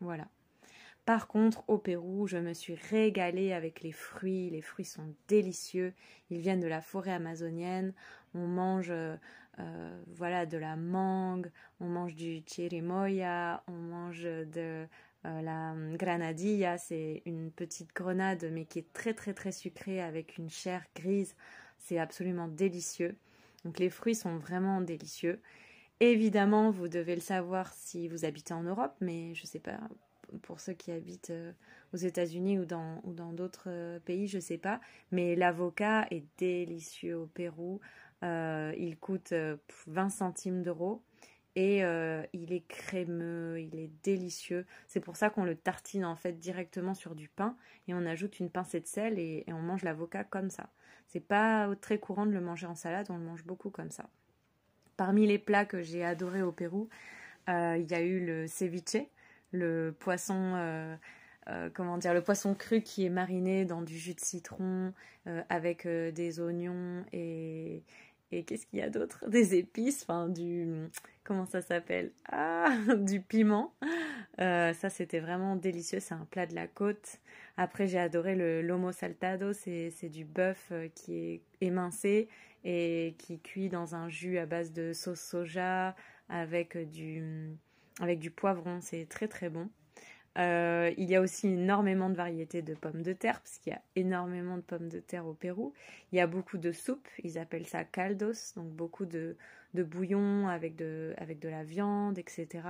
Voilà. 0.00 0.26
Par 1.06 1.28
contre, 1.28 1.62
au 1.68 1.78
Pérou, 1.78 2.26
je 2.26 2.36
me 2.36 2.52
suis 2.52 2.74
régalée 2.74 3.52
avec 3.52 3.80
les 3.80 3.92
fruits. 3.92 4.50
Les 4.50 4.60
fruits 4.60 4.84
sont 4.84 5.14
délicieux. 5.28 5.94
Ils 6.30 6.40
viennent 6.40 6.60
de 6.60 6.66
la 6.66 6.80
forêt 6.80 7.12
amazonienne. 7.12 7.94
On 8.34 8.46
mange 8.46 8.92
euh, 9.60 10.02
voilà, 10.06 10.46
de 10.46 10.58
la 10.58 10.76
mangue, 10.76 11.50
on 11.80 11.86
mange 11.86 12.14
du 12.14 12.42
chirimoya, 12.46 13.62
on 13.68 13.72
mange 13.72 14.22
de 14.22 14.86
euh, 15.26 15.42
la 15.42 15.74
granadilla, 15.96 16.78
c'est 16.78 17.22
une 17.26 17.50
petite 17.50 17.94
grenade 17.94 18.48
mais 18.52 18.64
qui 18.64 18.78
est 18.78 18.92
très 18.92 19.12
très 19.14 19.34
très 19.34 19.52
sucrée 19.52 20.00
avec 20.00 20.38
une 20.38 20.50
chair 20.50 20.84
grise. 20.94 21.34
C'est 21.78 21.98
absolument 21.98 22.48
délicieux. 22.48 23.16
Donc 23.64 23.78
les 23.78 23.90
fruits 23.90 24.14
sont 24.14 24.38
vraiment 24.38 24.80
délicieux. 24.80 25.40
Évidemment, 26.00 26.70
vous 26.70 26.88
devez 26.88 27.14
le 27.14 27.20
savoir 27.20 27.72
si 27.74 28.08
vous 28.08 28.24
habitez 28.24 28.54
en 28.54 28.62
Europe, 28.62 28.94
mais 29.00 29.34
je 29.34 29.42
ne 29.42 29.46
sais 29.46 29.58
pas 29.58 29.78
pour 30.42 30.60
ceux 30.60 30.72
qui 30.72 30.92
habitent 30.92 31.30
euh, 31.30 31.52
aux 31.92 31.98
États-Unis 31.98 32.58
ou 32.58 32.64
dans 32.64 33.00
ou 33.04 33.12
dans 33.12 33.32
d'autres 33.32 33.98
pays, 34.04 34.28
je 34.28 34.36
ne 34.36 34.42
sais 34.42 34.58
pas. 34.58 34.80
Mais 35.10 35.34
l'avocat 35.36 36.06
est 36.10 36.24
délicieux 36.38 37.18
au 37.18 37.26
Pérou. 37.26 37.80
Euh, 38.22 38.74
il 38.76 38.98
coûte 38.98 39.32
20 39.32 40.06
euh, 40.06 40.08
centimes 40.10 40.62
d'euros 40.62 41.02
et 41.56 41.82
euh, 41.84 42.22
il 42.34 42.52
est 42.52 42.66
crémeux, 42.66 43.60
il 43.60 43.78
est 43.78 43.90
délicieux. 44.02 44.66
C'est 44.88 45.00
pour 45.00 45.16
ça 45.16 45.30
qu'on 45.30 45.44
le 45.44 45.56
tartine 45.56 46.04
en 46.04 46.16
fait 46.16 46.38
directement 46.38 46.94
sur 46.94 47.14
du 47.14 47.28
pain 47.28 47.56
et 47.88 47.94
on 47.94 48.04
ajoute 48.04 48.38
une 48.38 48.50
pincée 48.50 48.80
de 48.80 48.86
sel 48.86 49.18
et, 49.18 49.44
on 49.48 49.62
mange 49.62 49.82
l'avocat 49.82 50.24
comme 50.24 50.50
ça. 50.50 50.68
C'est 51.06 51.26
pas 51.26 51.68
très 51.80 51.98
courant 51.98 52.26
de 52.26 52.32
le 52.32 52.40
manger 52.40 52.66
en 52.66 52.74
salade, 52.74 53.06
on 53.10 53.16
le 53.16 53.24
mange 53.24 53.44
beaucoup 53.44 53.70
comme 53.70 53.90
ça. 53.90 54.08
Parmi 54.96 55.26
les 55.26 55.38
plats 55.38 55.64
que 55.64 55.80
j'ai 55.80 56.04
adorés 56.04 56.42
au 56.42 56.52
Pérou, 56.52 56.88
il 57.48 57.86
y 57.88 57.94
a 57.94 58.00
eu 58.00 58.24
le 58.24 58.46
ceviche, 58.46 59.02
le 59.50 59.92
poisson, 59.98 60.98
comment 61.74 61.98
dire, 61.98 62.14
le 62.14 62.22
poisson 62.22 62.54
cru 62.54 62.82
qui 62.82 63.06
est 63.06 63.10
mariné 63.10 63.64
dans 63.64 63.82
du 63.82 63.98
jus 63.98 64.14
de 64.14 64.20
citron 64.20 64.92
avec 65.48 65.88
des 65.88 66.38
oignons 66.38 67.04
et, 67.12 67.82
et 68.32 68.44
qu'est-ce 68.44 68.66
qu'il 68.66 68.78
y 68.78 68.82
a 68.82 68.90
d'autre 68.90 69.24
Des 69.28 69.56
épices, 69.56 70.02
enfin 70.02 70.28
du 70.28 70.88
comment 71.24 71.46
ça 71.46 71.62
s'appelle 71.62 72.12
Ah, 72.26 72.76
du 72.96 73.20
piment. 73.20 73.74
Euh, 74.40 74.72
ça 74.72 74.88
c'était 74.90 75.20
vraiment 75.20 75.56
délicieux. 75.56 76.00
C'est 76.00 76.14
un 76.14 76.26
plat 76.30 76.46
de 76.46 76.54
la 76.54 76.66
côte. 76.66 77.18
Après 77.56 77.86
j'ai 77.86 77.98
adoré 77.98 78.34
le 78.36 78.62
lomo 78.62 78.92
saltado. 78.92 79.52
C'est 79.52 80.08
du 80.08 80.24
bœuf 80.24 80.68
euh, 80.70 80.88
qui 80.94 81.14
est 81.14 81.42
émincé 81.60 82.28
et 82.64 83.14
qui 83.18 83.40
cuit 83.40 83.68
dans 83.68 83.94
un 83.94 84.08
jus 84.08 84.38
à 84.38 84.46
base 84.46 84.72
de 84.72 84.92
sauce 84.92 85.20
soja 85.20 85.96
avec 86.28 86.76
du 86.90 87.56
avec 88.00 88.18
du 88.20 88.30
poivron. 88.30 88.80
C'est 88.80 89.06
très 89.08 89.28
très 89.28 89.50
bon. 89.50 89.68
Euh, 90.38 90.92
il 90.96 91.10
y 91.10 91.16
a 91.16 91.20
aussi 91.20 91.48
énormément 91.48 92.08
de 92.08 92.14
variétés 92.14 92.62
de 92.62 92.74
pommes 92.74 93.02
de 93.02 93.12
terre, 93.12 93.40
parce 93.40 93.58
qu'il 93.58 93.72
y 93.72 93.76
a 93.76 93.82
énormément 93.96 94.56
de 94.56 94.62
pommes 94.62 94.88
de 94.88 95.00
terre 95.00 95.26
au 95.26 95.34
Pérou. 95.34 95.72
Il 96.12 96.16
y 96.16 96.20
a 96.20 96.26
beaucoup 96.26 96.58
de 96.58 96.72
soupes, 96.72 97.08
ils 97.22 97.38
appellent 97.38 97.66
ça 97.66 97.84
caldos, 97.84 98.54
donc 98.54 98.68
beaucoup 98.68 99.06
de, 99.06 99.36
bouillon 99.74 100.48
avec 100.48 100.76
de, 100.76 101.14
avec 101.16 101.40
de 101.40 101.48
la 101.48 101.64
viande, 101.64 102.18
etc. 102.18 102.62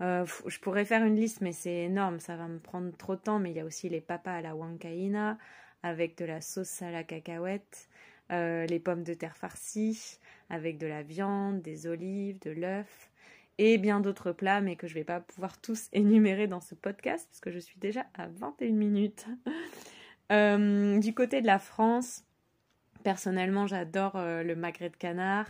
Euh, 0.00 0.24
je 0.46 0.58
pourrais 0.60 0.84
faire 0.84 1.04
une 1.04 1.16
liste, 1.16 1.40
mais 1.40 1.52
c'est 1.52 1.84
énorme, 1.84 2.20
ça 2.20 2.36
va 2.36 2.46
me 2.46 2.58
prendre 2.58 2.96
trop 2.96 3.16
de 3.16 3.20
temps. 3.20 3.38
Mais 3.38 3.50
il 3.50 3.56
y 3.56 3.60
a 3.60 3.64
aussi 3.64 3.88
les 3.88 4.00
papas 4.00 4.36
à 4.36 4.40
la 4.40 4.54
huancaïna, 4.54 5.38
avec 5.82 6.16
de 6.18 6.24
la 6.24 6.40
sauce 6.40 6.82
à 6.82 6.90
la 6.90 7.02
cacahuète, 7.04 7.88
euh, 8.30 8.64
les 8.66 8.78
pommes 8.78 9.02
de 9.02 9.14
terre 9.14 9.36
farcies, 9.36 10.18
avec 10.50 10.78
de 10.78 10.86
la 10.86 11.02
viande, 11.02 11.62
des 11.62 11.86
olives, 11.86 12.38
de 12.40 12.50
l'œuf 12.52 13.09
et 13.60 13.76
bien 13.76 14.00
d'autres 14.00 14.32
plats, 14.32 14.62
mais 14.62 14.74
que 14.74 14.86
je 14.86 14.94
ne 14.94 15.00
vais 15.00 15.04
pas 15.04 15.20
pouvoir 15.20 15.60
tous 15.60 15.88
énumérer 15.92 16.46
dans 16.48 16.62
ce 16.62 16.74
podcast, 16.74 17.28
parce 17.30 17.40
que 17.40 17.50
je 17.50 17.58
suis 17.58 17.78
déjà 17.78 18.06
à 18.14 18.26
21 18.26 18.72
minutes. 18.72 19.26
Euh, 20.32 21.00
du 21.00 21.12
côté 21.12 21.40
de 21.40 21.46
la 21.48 21.58
France, 21.58 22.22
personnellement, 23.02 23.66
j'adore 23.66 24.14
euh, 24.14 24.44
le 24.44 24.54
magret 24.54 24.88
de 24.88 24.94
canard. 24.94 25.48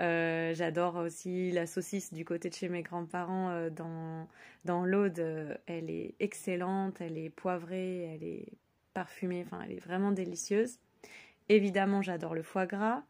Euh, 0.00 0.52
j'adore 0.52 0.96
aussi 0.96 1.50
la 1.50 1.66
saucisse 1.66 2.12
du 2.12 2.26
côté 2.26 2.50
de 2.50 2.54
chez 2.54 2.68
mes 2.68 2.82
grands-parents 2.82 3.70
dans, 3.70 4.28
dans 4.66 4.84
l'Aude. 4.84 5.58
Elle 5.64 5.88
est 5.88 6.14
excellente, 6.20 7.00
elle 7.00 7.16
est 7.16 7.30
poivrée, 7.30 8.02
elle 8.02 8.22
est 8.22 8.52
parfumée, 8.92 9.44
enfin 9.46 9.62
elle 9.64 9.72
est 9.72 9.82
vraiment 9.82 10.12
délicieuse. 10.12 10.78
Évidemment, 11.48 12.02
j'adore 12.02 12.34
le 12.34 12.42
foie 12.42 12.66
gras. 12.66 13.04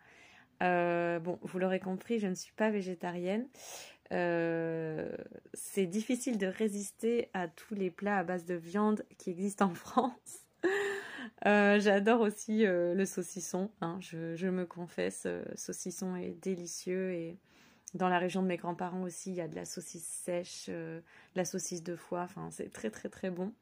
bon, 0.60 1.36
vous 1.42 1.58
l'aurez 1.58 1.80
compris, 1.80 2.20
je 2.20 2.28
ne 2.28 2.34
suis 2.36 2.52
pas 2.52 2.70
végétarienne. 2.70 3.48
Euh, 4.12 5.08
c'est 5.54 5.86
difficile 5.86 6.36
de 6.36 6.46
résister 6.46 7.30
à 7.32 7.48
tous 7.48 7.74
les 7.74 7.90
plats 7.90 8.18
à 8.18 8.24
base 8.24 8.44
de 8.44 8.54
viande 8.54 9.04
qui 9.18 9.30
existent 9.30 9.66
en 9.66 9.74
France. 9.74 10.40
Euh, 11.46 11.80
j'adore 11.80 12.20
aussi 12.20 12.66
euh, 12.66 12.94
le 12.94 13.04
saucisson, 13.04 13.70
hein, 13.80 13.98
je, 14.00 14.46
me 14.48 14.64
confesse, 14.64 15.26
saucisson 15.56 16.14
est 16.14 16.36
délicieux 16.42 17.12
et 17.12 17.38
dans 17.94 18.08
la 18.08 18.18
région 18.18 18.42
de 18.42 18.46
mes 18.46 18.56
grands-parents 18.56 19.02
aussi, 19.02 19.30
il 19.30 19.36
y 19.36 19.40
a 19.40 19.48
de 19.48 19.56
la 19.56 19.64
saucisse 19.64 20.06
sèche, 20.06 20.68
de 20.68 21.02
la 21.34 21.44
saucisse 21.44 21.82
de 21.82 21.96
foie, 21.96 22.22
enfin 22.22 22.48
c'est 22.50 22.72
très 22.72 22.90
très 22.90 23.08
très 23.08 23.30
bon. 23.30 23.52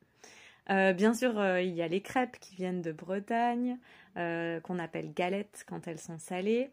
bien 0.68 1.14
sûr, 1.14 1.32
il 1.58 1.74
y 1.74 1.82
a 1.82 1.88
les 1.88 2.00
crêpes 2.00 2.38
qui 2.38 2.54
viennent 2.54 2.82
de 2.82 2.92
Bretagne, 2.92 3.78
qu'on 4.14 4.78
appelle 4.78 5.12
galettes 5.12 5.64
quand 5.66 5.88
elles 5.88 5.98
sont 5.98 6.18
salées. 6.18 6.70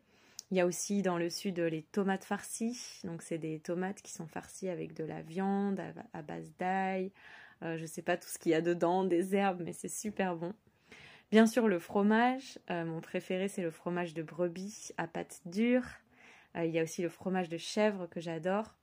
Il 0.49 0.57
y 0.57 0.61
a 0.61 0.65
aussi 0.65 1.01
dans 1.01 1.17
le 1.17 1.29
sud 1.29 1.59
les 1.59 1.83
tomates 1.83 2.23
farcies. 2.23 3.01
Donc, 3.03 3.21
c'est 3.21 3.37
des 3.37 3.59
tomates 3.59 4.01
qui 4.01 4.11
sont 4.11 4.27
farcies 4.27 4.69
avec 4.69 4.93
de 4.93 5.03
la 5.03 5.21
viande 5.21 5.81
à, 6.13 6.21
base 6.21 6.53
d'ail. 6.57 7.11
Euh, 7.63 7.75
je 7.77 7.81
ne 7.81 7.87
sais 7.87 8.01
pas 8.01 8.17
tout 8.17 8.29
ce 8.29 8.37
qu'il 8.37 8.51
y 8.51 8.55
a 8.55 8.61
dedans, 8.61 9.03
des 9.03 9.35
herbes, 9.35 9.61
mais 9.65 9.73
c'est 9.73 9.89
super 9.89 10.35
bon. 10.35 10.53
Bien 11.31 11.47
sûr, 11.47 11.67
le 11.67 11.79
fromage. 11.79 12.59
Euh, 12.69 12.85
mon 12.85 13.01
préféré, 13.01 13.49
c'est 13.49 13.61
le 13.61 13.71
fromage 13.71 14.13
de 14.13 14.23
brebis 14.23 14.91
à 14.97 15.07
pâte 15.07 15.41
dure. 15.45 15.83
Euh, 16.55 16.63
il 16.63 16.71
y 16.71 16.79
a 16.79 16.83
aussi 16.83 17.01
le 17.01 17.09
fromage 17.09 17.49
de 17.49 17.57
chèvre 17.57 18.07
que 18.07 18.21
j'adore. 18.21 18.73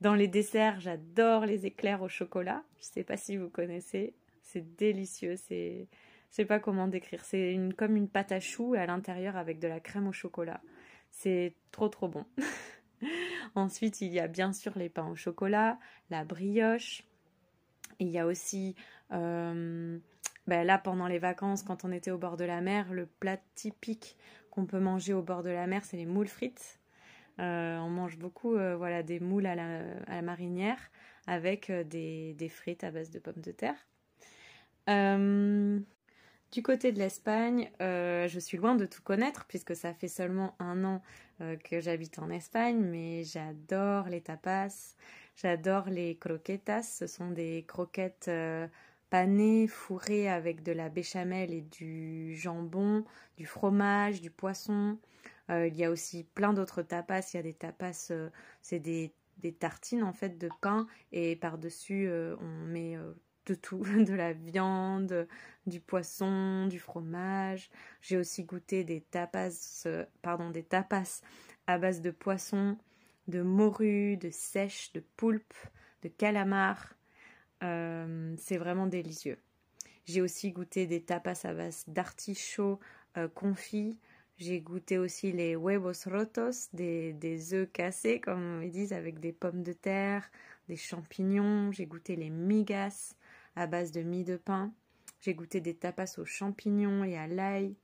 Dans 0.00 0.14
les 0.14 0.26
desserts, 0.26 0.80
j'adore 0.80 1.46
les 1.46 1.66
éclairs 1.66 2.02
au 2.02 2.08
chocolat. 2.08 2.64
Je 2.80 2.88
ne 2.88 2.92
sais 2.92 3.04
pas 3.04 3.16
si 3.16 3.36
vous 3.36 3.48
connaissez. 3.48 4.14
C'est 4.42 4.76
délicieux. 4.76 5.36
C'est, 5.36 5.86
je 6.30 6.34
sais 6.34 6.44
pas 6.44 6.58
comment 6.58 6.88
décrire. 6.88 7.24
C'est 7.24 7.56
comme 7.76 7.94
une 7.94 8.08
pâte 8.08 8.32
à 8.32 8.40
choux 8.40 8.74
à 8.74 8.86
l'intérieur 8.86 9.36
avec 9.36 9.60
de 9.60 9.68
la 9.68 9.78
crème 9.78 10.08
au 10.08 10.12
chocolat. 10.12 10.60
C'est 11.10 11.54
trop 11.72 11.88
trop 11.88 12.08
bon. 12.08 12.24
Ensuite, 13.54 14.00
il 14.00 14.12
y 14.12 14.20
a 14.20 14.28
bien 14.28 14.52
sûr 14.52 14.72
les 14.76 14.88
pains 14.88 15.08
au 15.08 15.14
chocolat, 15.14 15.78
la 16.10 16.24
brioche. 16.24 17.04
Il 17.98 18.08
y 18.08 18.18
a 18.18 18.26
aussi, 18.26 18.76
euh, 19.12 19.98
ben 20.46 20.66
là 20.66 20.78
pendant 20.78 21.08
les 21.08 21.18
vacances, 21.18 21.62
quand 21.62 21.84
on 21.84 21.92
était 21.92 22.10
au 22.10 22.18
bord 22.18 22.36
de 22.36 22.44
la 22.44 22.60
mer, 22.60 22.92
le 22.92 23.06
plat 23.06 23.38
typique 23.54 24.16
qu'on 24.50 24.66
peut 24.66 24.80
manger 24.80 25.14
au 25.14 25.22
bord 25.22 25.42
de 25.42 25.50
la 25.50 25.66
mer, 25.66 25.84
c'est 25.84 25.96
les 25.96 26.06
moules 26.06 26.28
frites. 26.28 26.80
Euh, 27.40 27.78
on 27.78 27.90
mange 27.90 28.18
beaucoup 28.18 28.56
euh, 28.56 28.76
voilà, 28.76 29.02
des 29.02 29.20
moules 29.20 29.46
à 29.46 29.54
la, 29.54 30.22
marinière 30.22 30.78
avec 31.26 31.70
des, 31.70 32.34
des, 32.34 32.48
frites 32.48 32.84
à 32.84 32.90
base 32.90 33.10
de 33.10 33.18
pommes 33.18 33.42
de 33.42 33.52
terre. 33.52 33.76
Du 36.50 36.62
côté 36.62 36.92
de 36.92 36.98
l'Espagne, 36.98 37.70
euh, 37.82 38.26
je 38.26 38.38
suis 38.38 38.56
loin 38.56 38.74
de 38.74 38.86
tout 38.86 39.02
connaître 39.02 39.44
puisque 39.46 39.76
ça 39.76 39.92
fait 39.92 40.08
seulement 40.08 40.54
un 40.58 40.82
an 40.82 41.02
euh, 41.42 41.56
que 41.56 41.78
j'habite 41.80 42.18
en 42.18 42.30
Espagne, 42.30 42.78
mais 42.78 43.22
j'adore 43.22 44.08
les 44.08 44.22
tapas, 44.22 44.96
j'adore 45.36 45.90
les 45.90 46.16
croquetas. 46.16 46.84
Ce 46.84 47.06
sont 47.06 47.30
des 47.30 47.66
croquettes 47.68 48.28
euh, 48.28 48.66
panées, 49.10 49.66
fourrées 49.66 50.30
avec 50.30 50.62
de 50.62 50.72
la 50.72 50.88
béchamel 50.88 51.52
et 51.52 51.60
du 51.60 52.34
jambon, 52.34 53.04
du 53.36 53.44
fromage, 53.44 54.22
du 54.22 54.30
poisson. 54.30 54.98
il 55.50 55.76
y 55.76 55.84
a 55.84 55.90
aussi 55.90 56.24
plein 56.24 56.54
d'autres 56.54 56.80
tapas. 56.82 57.20
Il 57.34 57.36
y 57.36 57.40
a 57.40 57.42
des 57.42 57.54
tapas, 57.54 58.10
c'est 58.62 58.78
des, 58.78 59.12
des, 59.38 59.52
tartines 59.52 60.02
en 60.02 60.14
fait 60.14 60.38
de 60.38 60.48
pain 60.62 60.86
et 61.12 61.36
par-dessus 61.36 62.10
on 62.40 62.66
met 62.66 62.96
de 63.48 63.54
tout, 63.54 63.82
de 64.04 64.14
la 64.14 64.32
viande, 64.32 65.26
du 65.66 65.80
poisson, 65.80 66.66
du 66.66 66.78
fromage. 66.78 67.70
J'ai 68.00 68.16
aussi 68.16 68.44
goûté 68.44 68.84
des 68.84 69.00
tapas, 69.00 69.82
euh, 69.86 70.04
pardon, 70.22 70.50
des 70.50 70.62
tapas 70.62 71.22
à 71.66 71.78
base 71.78 72.00
de 72.00 72.10
poisson, 72.10 72.76
de 73.26 73.42
morue, 73.42 74.16
de 74.16 74.30
sèche, 74.30 74.92
de 74.92 75.00
poulpe, 75.16 75.54
de 76.02 76.08
calamar. 76.08 76.94
Euh, 77.62 78.34
c'est 78.38 78.56
vraiment 78.58 78.86
délicieux. 78.86 79.38
J'ai 80.06 80.22
aussi 80.22 80.52
goûté 80.52 80.86
des 80.86 81.02
tapas 81.02 81.40
à 81.44 81.52
base 81.52 81.84
d'artichaut 81.86 82.78
euh, 83.16 83.28
confit. 83.28 83.98
J'ai 84.38 84.60
goûté 84.60 84.98
aussi 84.98 85.32
les 85.32 85.54
huevos 85.54 86.06
rotos, 86.06 86.70
des, 86.72 87.12
des 87.12 87.54
œufs 87.54 87.68
cassés, 87.72 88.20
comme 88.20 88.62
ils 88.62 88.70
disent, 88.70 88.92
avec 88.92 89.18
des 89.18 89.32
pommes 89.32 89.64
de 89.64 89.72
terre, 89.72 90.30
des 90.68 90.76
champignons. 90.76 91.72
J'ai 91.72 91.86
goûté 91.86 92.14
les 92.14 92.30
migas 92.30 93.16
à 93.58 93.66
base 93.66 93.92
de 93.92 94.02
mie 94.02 94.24
de 94.24 94.36
pain. 94.36 94.72
J'ai 95.20 95.34
goûté 95.34 95.60
des 95.60 95.74
tapas 95.74 96.14
aux 96.18 96.24
champignons 96.24 97.04
et 97.04 97.18
à 97.18 97.26
l'ail. 97.26 97.74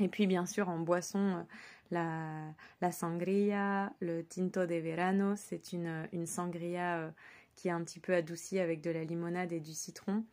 Et 0.00 0.08
puis 0.08 0.26
bien 0.26 0.46
sûr 0.46 0.68
en 0.68 0.78
boisson, 0.78 1.44
euh, 1.92 2.50
la, 2.80 2.92
sangria, 2.92 3.92
le 4.00 4.22
tinto 4.24 4.66
de 4.66 4.74
verano, 4.76 5.34
c'est 5.36 5.72
une, 5.72 6.08
une 6.12 6.26
sangria 6.26 6.98
euh, 6.98 7.10
qui 7.54 7.68
est 7.68 7.72
un 7.72 7.82
petit 7.82 8.00
peu 8.00 8.14
adoucie 8.14 8.58
avec 8.58 8.80
de 8.80 8.90
la 8.90 9.04
limonade 9.04 9.52
et 9.52 9.60
du 9.60 9.72
citron. 9.72 10.24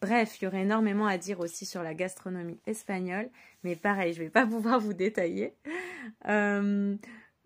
Bref, 0.00 0.40
il 0.40 0.44
y 0.44 0.46
aurait 0.46 0.62
énormément 0.62 1.06
à 1.06 1.18
dire 1.18 1.40
aussi 1.40 1.66
sur 1.66 1.82
la 1.82 1.94
gastronomie 1.94 2.60
espagnole, 2.66 3.30
mais 3.64 3.74
pareil, 3.74 4.12
je 4.12 4.20
ne 4.20 4.26
vais 4.26 4.30
pas 4.30 4.46
pouvoir 4.46 4.78
vous 4.78 4.94
détailler. 4.94 5.54
Euh, 6.28 6.96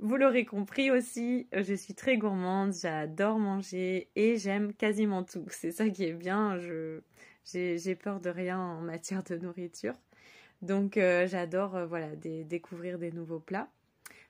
vous 0.02 0.16
l'aurez 0.16 0.44
compris 0.44 0.90
aussi, 0.90 1.46
je 1.52 1.74
suis 1.74 1.94
très 1.94 2.16
gourmande, 2.18 2.72
j'adore 2.74 3.38
manger 3.38 4.08
et 4.16 4.36
j'aime 4.36 4.74
quasiment 4.74 5.22
tout. 5.22 5.46
C'est 5.50 5.70
ça 5.70 5.88
qui 5.88 6.04
est 6.04 6.12
bien, 6.12 6.58
j'ai 7.44 7.94
peur 7.94 8.20
de 8.20 8.28
rien 8.28 8.58
en 8.58 8.80
matière 8.80 9.22
de 9.22 9.36
nourriture. 9.36 9.94
Donc 10.60 10.96
euh, 10.96 11.26
j'adore 11.28 11.76
euh, 11.76 11.86
voilà 11.86 12.08
découvrir 12.16 12.98
des 12.98 13.12
nouveaux 13.12 13.38
plats. 13.38 13.68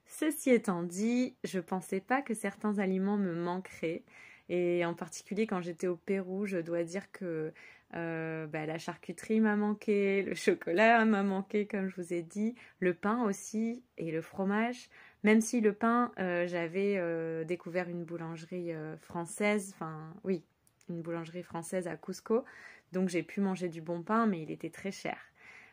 Ceci 0.07 0.51
étant 0.51 0.83
dit, 0.83 1.37
je 1.43 1.59
pensais 1.59 2.01
pas 2.01 2.21
que 2.21 2.35
certains 2.35 2.79
aliments 2.79 3.17
me 3.17 3.35
manqueraient. 3.35 4.03
Et 4.51 4.85
en 4.85 4.95
particulier 4.95 5.47
quand 5.47 5.63
j'étais 5.63 5.87
au 5.87 5.97
Pérou, 5.97 6.45
je 6.45 6.59
dois 6.59 6.85
dire 6.85 7.11
que 7.13 7.53
euh, 7.95 8.47
bah, 8.47 8.67
la 8.67 8.79
charcuterie 8.79 9.41
m'a 9.41 9.57
manqué, 9.57 10.23
le 10.23 10.35
chocolat 10.35 11.05
m'a 11.07 11.23
manqué 11.23 11.67
comme 11.67 11.89
je 11.89 11.97
vous 11.97 12.13
ai 12.13 12.23
dit, 12.23 12.55
le 12.79 12.93
pain 12.93 13.23
aussi 13.25 13.83
et 13.97 14.11
le 14.11 14.21
fromage. 14.21 14.91
Même 15.23 15.41
si 15.41 15.61
le 15.61 15.73
pain, 15.73 16.13
j'avais 16.17 17.45
découvert 17.45 17.89
une 17.89 18.05
boulangerie 18.05 18.73
française, 18.99 19.73
enfin 19.75 20.15
oui, 20.25 20.45
une 20.89 21.03
boulangerie 21.03 21.43
française 21.43 21.87
à 21.89 21.97
Cusco, 21.97 22.45
donc 22.93 23.09
j'ai 23.09 23.23
pu 23.23 23.41
manger 23.41 23.69
du 23.69 23.81
bon 23.81 24.03
pain, 24.03 24.27
mais 24.27 24.43
il 24.43 24.51
était 24.51 24.71
très 24.71 24.91
cher. 24.91 25.17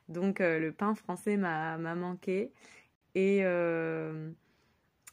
Donc 0.07 0.39
le 0.39 0.69
pain 0.71 0.95
français 0.95 1.37
m'a 1.37 1.77
manqué. 1.95 2.51
Et, 3.15 3.43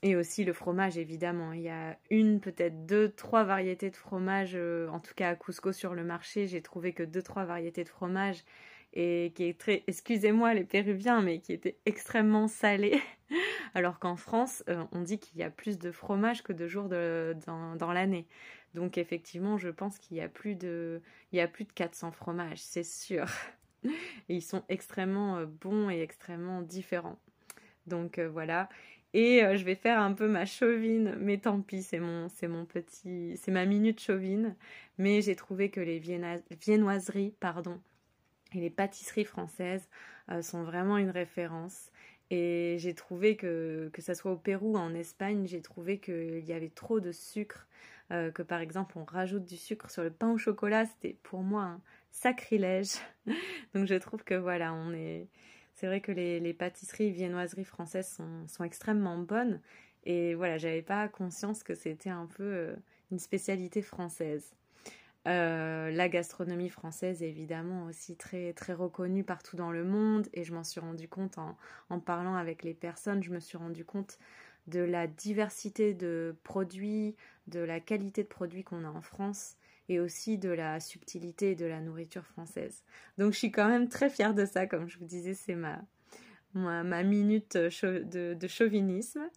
et 0.03 0.14
aussi 0.16 0.44
le 0.44 0.53
fromage, 0.53 0.99
évidemment. 0.99 1.53
Il 1.53 1.62
y 1.62 1.68
a 1.68 1.99
une, 2.11 2.40
peut-être 2.40 2.87
deux, 2.87 3.11
trois 3.11 3.44
variétés 3.44 3.90
de 3.90 3.96
fromage, 3.96 4.53
euh, 4.55 4.88
en 4.88 5.01
tout 5.01 5.14
cas 5.14 5.31
à 5.31 5.35
Cusco 5.35 5.72
sur 5.72 5.94
le 5.94 6.05
marché, 6.05 6.46
j'ai 6.46 6.62
trouvé 6.62 6.92
que 6.92 7.03
deux, 7.03 7.22
trois 7.22 7.44
variétés 7.44 7.85
de 7.85 7.88
fromage 7.88 8.44
et 8.96 9.32
qui 9.35 9.44
est 9.44 9.59
très, 9.59 9.85
excusez-moi 9.87 10.54
les 10.54 10.64
Péruviens, 10.64 11.20
mais 11.20 11.38
qui 11.38 11.52
étaient 11.52 11.76
extrêmement 11.85 12.48
salés. 12.48 13.00
Alors 13.74 13.98
qu'en 13.98 14.16
France, 14.16 14.64
euh, 14.70 14.85
on 14.90 15.02
dit 15.02 15.18
qu'il 15.18 15.38
y 15.38 15.42
a 15.42 15.50
plus 15.50 15.78
de 15.78 15.92
fromage 15.92 16.42
que 16.42 16.54
de 16.54 16.66
jours 16.66 16.88
dans, 16.88 17.92
l'année. 17.92 18.26
Donc 18.74 18.96
effectivement, 18.96 19.59
je 19.59 19.68
pense 19.68 19.98
qu'il 19.98 20.16
y 20.16 20.22
a 20.22 20.28
plus 20.30 20.54
de, 20.54 21.02
y 21.32 21.40
a 21.40 21.46
plus 21.46 21.64
de 21.64 21.72
400 21.72 22.11
fromages, 22.11 22.59
c'est 22.59 22.85
sûr. 22.85 23.26
Ils 24.30 24.42
sont 24.42 24.64
extrêmement 24.70 25.37
euh, 25.37 25.46
bons 25.46 25.90
et 25.90 26.00
extrêmement 26.00 26.62
différents. 26.62 27.18
Donc 27.87 28.18
voilà. 28.18 28.70
Et 29.12 29.44
euh, 29.44 29.56
je 29.56 29.64
vais 29.64 29.74
faire 29.74 30.00
un 30.00 30.14
peu 30.14 30.26
ma 30.26 30.46
chauvine, 30.46 31.16
mais 31.20 31.37
tant 31.37 31.61
pis, 31.61 31.82
c'est 31.82 32.00
mon, 32.00 32.28
c'est 32.30 32.48
mon 32.48 32.64
petit, 32.64 33.37
c'est 33.37 33.52
ma 33.52 33.66
minute 33.66 34.00
chauvine. 34.00 34.56
Mais 34.96 35.20
j'ai 35.20 35.37
trouvé 35.37 35.70
que 35.70 35.80
les 35.80 35.98
viennoiseries, 35.98 37.35
pardon, 37.40 37.78
et 38.54 38.61
les 38.61 38.70
pâtisseries 38.70 39.24
françaises 39.24 39.88
euh, 40.30 40.42
sont 40.42 40.62
vraiment 40.62 40.98
une 40.98 41.11
référence. 41.11 41.90
Et 42.30 42.76
j'ai 42.78 42.94
trouvé 42.94 43.37
que, 43.37 43.88
que 43.92 44.02
ce 44.02 44.14
soit 44.14 44.32
au 44.32 44.37
Pérou 44.37 44.72
ou 44.72 44.78
en 44.78 44.94
Espagne, 44.94 45.46
j'ai 45.46 45.62
trouvé 45.62 45.98
qu'il 45.98 46.44
y 46.44 46.52
avait 46.52 46.70
trop 46.70 46.98
de 46.98 47.12
sucre, 47.12 47.68
euh, 48.11 48.30
que 48.32 48.42
par 48.42 48.61
exemple 48.61 48.98
on 48.98 49.04
rajoute 49.04 49.44
du 49.44 49.56
sucre 49.56 49.90
sur 49.90 50.02
le 50.02 50.11
pain 50.11 50.32
au 50.32 50.38
chocolat, 50.38 50.87
c'était 50.87 51.16
pour 51.22 51.42
moi 51.42 51.62
un 51.62 51.80
sacrilège. 52.11 52.94
Donc 53.74 53.87
je 53.87 53.94
trouve 53.94 54.24
que 54.24 54.35
voilà, 54.35 54.74
on 54.74 54.92
est, 54.92 55.28
c'est 55.74 55.87
vrai 55.87 56.00
que 56.00 56.11
les, 56.11 56.54
pâtisseries 56.54 57.11
viennoiseries 57.11 57.64
françaises 57.64 58.18
sont, 58.48 58.64
extrêmement 58.64 59.18
bonnes. 59.18 59.61
Et 60.04 60.35
voilà, 60.35 60.59
j'avais 60.59 60.82
pas 60.82 61.09
conscience 61.09 61.62
que 61.62 61.74
c'était 61.74 62.11
un 62.11 62.26
peu 62.26 62.44
euh, 62.44 62.76
une 63.12 63.18
spécialité 63.18 63.82
française. 63.82 64.54
Euh, 65.26 65.90
la 65.90 66.08
gastronomie 66.08 66.68
française 66.68 67.22
est 67.22 67.28
évidemment 67.28 67.86
aussi 67.86 68.16
très, 68.16 68.52
très 68.52 68.72
reconnue 68.72 69.24
partout 69.24 69.56
dans 69.56 69.72
le 69.72 69.84
monde 69.84 70.28
et 70.32 70.44
je 70.44 70.54
m'en 70.54 70.62
suis 70.62 70.78
rendu 70.80 71.08
compte 71.08 71.36
en, 71.38 71.56
en, 71.90 71.98
parlant 71.98 72.36
avec 72.36 72.62
les 72.62 72.74
personnes, 72.74 73.24
je 73.24 73.30
me 73.30 73.40
suis 73.40 73.58
rendu 73.58 73.84
compte 73.84 74.18
de 74.68 74.80
la 74.80 75.08
diversité 75.08 75.94
de 75.94 76.36
produits, 76.44 77.16
de 77.48 77.60
la 77.60 77.80
qualité 77.80 78.22
de 78.22 78.28
produits 78.28 78.62
qu'on 78.62 78.84
a 78.84 78.88
en 78.88 79.00
France 79.00 79.56
et 79.88 80.00
aussi 80.00 80.38
de 80.38 80.50
la 80.50 80.80
subtilité 80.80 81.54
de 81.54 81.66
la 81.66 81.80
nourriture 81.80 82.24
française. 82.24 82.82
Donc 83.18 83.32
je 83.32 83.38
suis 83.38 83.50
quand 83.50 83.68
même 83.68 83.88
très 83.88 84.10
fière 84.10 84.34
de 84.34 84.44
ça, 84.44 84.66
comme 84.66 84.88
je 84.88 84.98
vous 84.98 85.04
disais, 85.04 85.34
c'est 85.34 85.54
ma, 85.54 85.80
ma, 86.54 87.02
minute 87.02 87.56
de, 87.56 88.48
chauvinisme. 88.48 89.28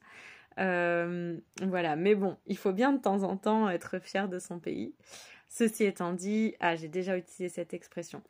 Euh, 0.60 1.38
voilà, 1.62 1.96
mais 1.96 2.16
bon, 2.16 2.38
il 2.48 2.58
faut 2.58 2.74
bien 2.74 2.94
de 2.94 3.00
temps 3.00 3.24
en 3.24 3.38
temps 3.38 3.70
être 3.70 4.00
fier 4.00 4.28
de 4.28 4.40
son 4.40 4.60
pays. 4.60 4.94
Ceci 5.50 5.84
étant 5.84 6.14
dit, 6.14 6.56
ah, 6.60 6.76
j'ai 6.76 6.88
déjà 6.88 7.18
utilisé 7.18 7.50
cette 7.50 7.74
expression. 7.74 8.22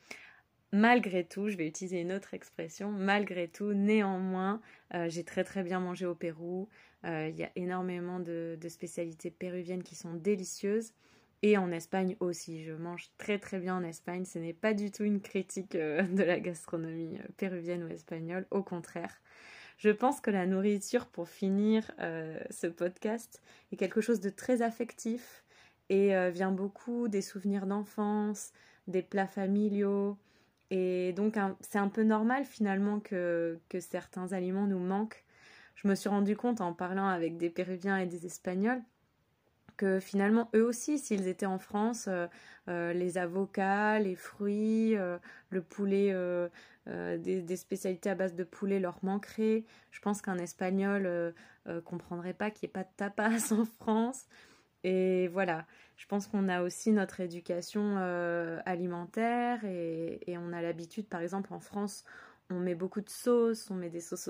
Malgré 0.72 1.26
tout, 1.26 1.50
je 1.50 1.58
vais 1.58 1.68
utiliser 1.68 2.00
une 2.00 2.14
autre 2.14 2.34
expression. 2.34 2.92
Malgré 2.92 3.48
tout, 3.48 3.74
néanmoins, 3.74 4.62
euh, 4.94 5.10
j'ai 5.10 5.24
très 5.24 5.44
très 5.44 5.64
bien 5.64 5.80
mangé 5.80 6.06
au 6.06 6.16
Pérou. 6.16 6.70
Euh, 7.06 7.28
il 7.30 7.36
y 7.38 7.44
a 7.44 7.50
énormément 7.56 8.20
de, 8.20 8.58
spécialités 8.70 9.32
péruviennes 9.32 9.84
qui 9.84 9.96
sont 9.96 10.14
délicieuses. 10.14 10.94
Et 11.42 11.58
en 11.58 11.72
Espagne 11.72 12.16
aussi, 12.20 12.64
je 12.64 12.74
mange 12.74 13.10
très 13.18 13.40
très 13.40 13.60
bien 13.60 13.76
en 13.76 13.84
Espagne. 13.84 14.26
Ce 14.26 14.40
n'est 14.40 14.54
pas 14.54 14.74
du 14.74 14.92
tout 14.92 15.04
une 15.04 15.22
critique 15.22 15.76
euh, 15.76 16.02
de 16.16 16.24
la 16.24 16.40
gastronomie 16.40 17.18
péruvienne 17.36 17.84
ou 17.84 17.88
espagnole, 17.88 18.46
au 18.52 18.64
contraire. 18.64 19.22
Je 19.78 19.90
pense 19.90 20.22
que 20.22 20.30
la 20.32 20.46
nourriture, 20.46 21.08
pour 21.08 21.30
finir 21.30 21.90
ce 22.50 22.68
podcast, 22.68 23.42
est 23.72 23.78
quelque 23.78 24.02
chose 24.02 24.20
de 24.20 24.30
très 24.30 24.62
affectif 24.62 25.46
et 25.90 26.30
vient 26.32 26.52
beaucoup 26.52 27.08
des 27.08 27.22
souvenirs 27.22 27.66
d'enfance, 27.66 28.52
des 28.88 29.02
plats 29.02 29.28
familiaux. 29.28 30.18
Et 30.72 31.14
donc 31.14 31.36
c'est 31.62 31.80
un 31.80 31.88
peu 31.88 32.04
normal 32.04 32.46
finalement 32.46 33.00
que, 33.00 33.60
certains 33.80 34.34
aliments 34.34 34.68
nous 34.68 34.80
manquent. 34.80 35.24
Je 35.76 35.88
me 35.88 35.96
suis 35.96 36.10
rendu 36.10 36.36
compte 36.36 36.62
en 36.62 36.74
parlant 36.74 37.08
avec 37.08 37.38
des 37.38 37.50
Péruviens 37.50 37.98
et 37.98 38.06
des 38.06 38.26
Espagnols 38.26 38.82
que 39.80 40.02
finalement 40.02 40.50
eux 40.54 40.66
aussi, 40.66 41.00
s'ils 41.00 41.30
étaient 41.30 41.46
en 41.46 41.58
France, 41.58 42.08
euh, 42.10 42.28
euh, 42.68 42.92
les 42.92 43.18
avocats, 43.18 43.98
les 44.00 44.16
fruits, 44.16 44.98
euh, 44.98 45.18
le 45.50 45.62
poulet, 45.62 46.14
des, 46.86 47.56
spécialités 47.56 48.10
à 48.10 48.16
base 48.16 48.36
de 48.36 48.44
poulet 48.44 48.80
leur 48.82 49.00
manqueraient. 49.04 49.64
Je 49.92 50.02
pense 50.02 50.22
qu'un 50.22 50.38
espagnol 50.38 51.34
comprendrait 51.86 52.34
pas 52.34 52.52
qu'il 52.52 52.68
n'y 52.68 52.72
ait 52.72 52.74
pas 52.74 52.84
de 52.84 52.94
tapas 52.98 53.54
en 53.54 53.64
France. 53.64 54.26
Et 54.84 55.28
voilà, 55.30 55.66
je 55.98 56.06
pense 56.08 56.28
qu'on 56.28 56.48
a 56.48 56.62
aussi 56.62 56.92
notre 56.92 57.20
éducation 57.20 57.98
alimentaire 58.66 59.64
et, 59.66 60.38
on 60.38 60.54
a 60.54 60.62
l'habitude, 60.62 61.08
par 61.08 61.22
exemple 61.22 61.54
en 61.54 61.60
France, 61.60 62.06
on 62.50 62.60
met 62.60 62.76
beaucoup 62.76 63.02
de 63.02 63.10
sauces, 63.10 63.70
on 63.70 63.76
met 63.76 63.90
des 63.90 64.02
sauces 64.02 64.30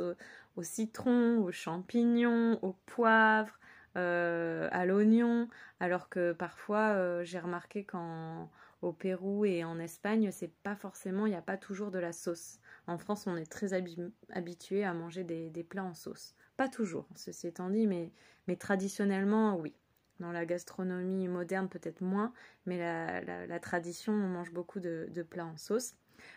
au 0.56 0.64
citron, 0.64 1.38
aux 1.40 1.52
champignons, 1.52 2.60
au 2.64 2.74
poivre, 2.86 3.60
euh, 3.98 4.70
à 4.72 4.86
l'oignon, 4.86 5.48
alors 5.80 6.10
que 6.10 6.32
parfois 6.32 6.90
euh, 6.90 7.24
j'ai 7.24 7.40
remarqué 7.40 7.86
qu'au 7.86 8.92
Pérou 8.94 9.46
et 9.46 9.64
en 9.64 9.80
Espagne, 9.80 10.30
c'est 10.32 10.54
pas 10.62 10.76
forcément, 10.76 11.26
il 11.26 11.32
n'y 11.32 11.36
a 11.36 11.42
pas 11.42 11.58
toujours 11.58 11.90
de 11.90 11.98
la 11.98 12.14
sauce. 12.14 12.60
En 12.86 12.98
France, 13.00 13.26
on 13.26 13.36
est 13.36 13.52
très 13.52 13.74
habitué 13.74 14.84
à 14.84 14.94
manger 14.94 15.24
des, 15.24 15.64
plats 15.64 15.84
en 15.84 15.96
sauce. 15.96 16.36
Pas 16.56 16.70
toujours, 16.70 17.08
ceci 17.16 17.48
étant 17.48 17.70
dit, 17.70 17.88
mais 17.88 18.56
traditionnellement, 18.58 19.58
oui. 19.58 19.74
Dans 20.20 20.32
la 20.32 20.46
gastronomie 20.46 21.28
moderne, 21.28 21.70
peut-être 21.70 22.02
moins, 22.02 22.34
mais 22.66 22.78
la, 22.78 23.60
tradition, 23.60 24.14
on 24.14 24.28
mange 24.28 24.52
beaucoup 24.52 24.80
de, 24.80 25.26
plats 25.30 25.46
en 25.46 25.58
sauce. 25.58 25.94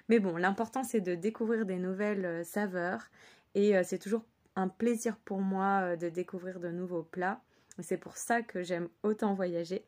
Mais 0.09 0.21
bon, 0.21 0.37
l'important, 0.37 0.85
c'est 0.85 1.01
de 1.01 1.16
découvrir 1.16 1.66
des 1.66 1.79
nouvelles 1.79 2.25
euh, 2.25 2.45
saveurs 2.45 3.11
et 3.57 3.75
c'est 3.83 3.99
toujours 3.99 4.25
un 4.57 4.68
plaisir 4.68 5.16
pour 5.16 5.40
moi 5.40 5.81
euh, 5.83 5.97
de 5.97 6.09
découvrir 6.09 6.61
de 6.61 6.68
nouveaux 6.68 7.03
plats. 7.03 7.42
C'est 7.81 7.97
pour 7.97 8.16
ça 8.16 8.42
que 8.42 8.62
j'aime 8.62 8.88
autant 9.03 9.35
voyager. 9.35 9.85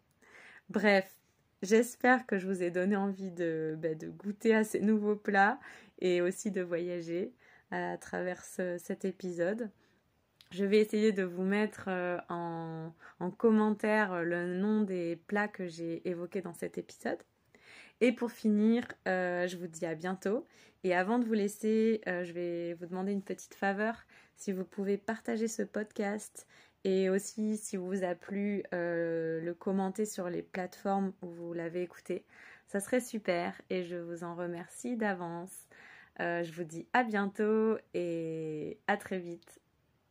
Bref, 0.71 1.21
j'espère 1.63 2.27
que 2.27 2.39
je 2.39 2.47
vous 2.47 2.63
ai 2.63 2.71
donné 2.71 2.97
envie 2.97 3.31
de, 3.31 3.77
bah, 3.79 3.95
goûter 3.95 4.55
à 4.55 4.65
ces 4.65 4.81
nouveaux 4.81 5.17
plats 5.17 5.61
et 6.01 6.23
aussi 6.23 6.51
de 6.51 6.63
voyager 6.63 7.35
à 7.71 7.99
travers 7.99 8.43
cet 8.43 9.05
épisode. 9.05 9.71
Je 10.51 10.65
vais 10.65 10.79
essayer 10.79 11.13
de 11.13 11.25
vous 11.25 11.43
mettre 11.43 11.87
euh, 11.89 12.19
en, 12.29 12.93
commentaire 13.39 14.23
le 14.23 14.55
nom 14.55 14.83
des 14.83 15.17
plats 15.27 15.49
que 15.49 15.67
j'ai 15.67 16.07
évoqués 16.09 16.43
dans 16.43 16.55
cet 16.55 16.79
épisode. 16.79 17.19
Et 18.01 18.13
pour 18.13 18.31
finir, 18.31 18.87
euh, 19.09 19.47
je 19.47 19.57
vous 19.57 19.67
dis 19.67 19.87
à 19.87 19.95
bientôt. 19.95 20.45
Et 20.85 20.95
avant 20.95 21.19
de 21.19 21.25
vous 21.25 21.33
laisser, 21.33 22.03
je 22.07 22.31
vais 22.33 22.75
vous 22.75 22.85
demander 22.85 23.13
une 23.13 23.23
petite 23.23 23.55
faveur 23.55 24.05
si 24.37 24.53
vous 24.53 24.65
pouvez 24.65 24.99
partager 24.99 25.49
ce 25.49 25.63
podcast 25.63 26.47
et 26.85 27.09
aussi 27.09 27.57
si 27.57 27.77
vous 27.77 28.05
a 28.05 28.15
plu, 28.15 28.63
euh, 28.75 29.41
le 29.41 29.55
commenter 29.55 30.05
sur 30.05 30.29
les 30.29 30.43
plateformes 30.43 31.13
où 31.23 31.29
vous 31.29 31.53
l'avez 31.55 31.83
écouté. 31.83 32.25
Ça 32.67 32.81
serait 32.81 33.01
super 33.01 33.61
et 33.71 33.85
je 33.85 33.97
vous 33.97 34.23
en 34.25 34.35
remercie 34.35 34.97
d'avance. 34.97 35.67
Euh, 36.21 36.43
je 36.45 36.53
vous 36.53 36.65
dis 36.65 36.87
à 36.93 37.03
bientôt 37.03 37.77
et 37.95 38.79
à 38.87 38.97
très 38.97 39.19
vite. 39.19 39.64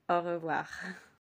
Au 0.09 0.21
revoir. 0.21 0.69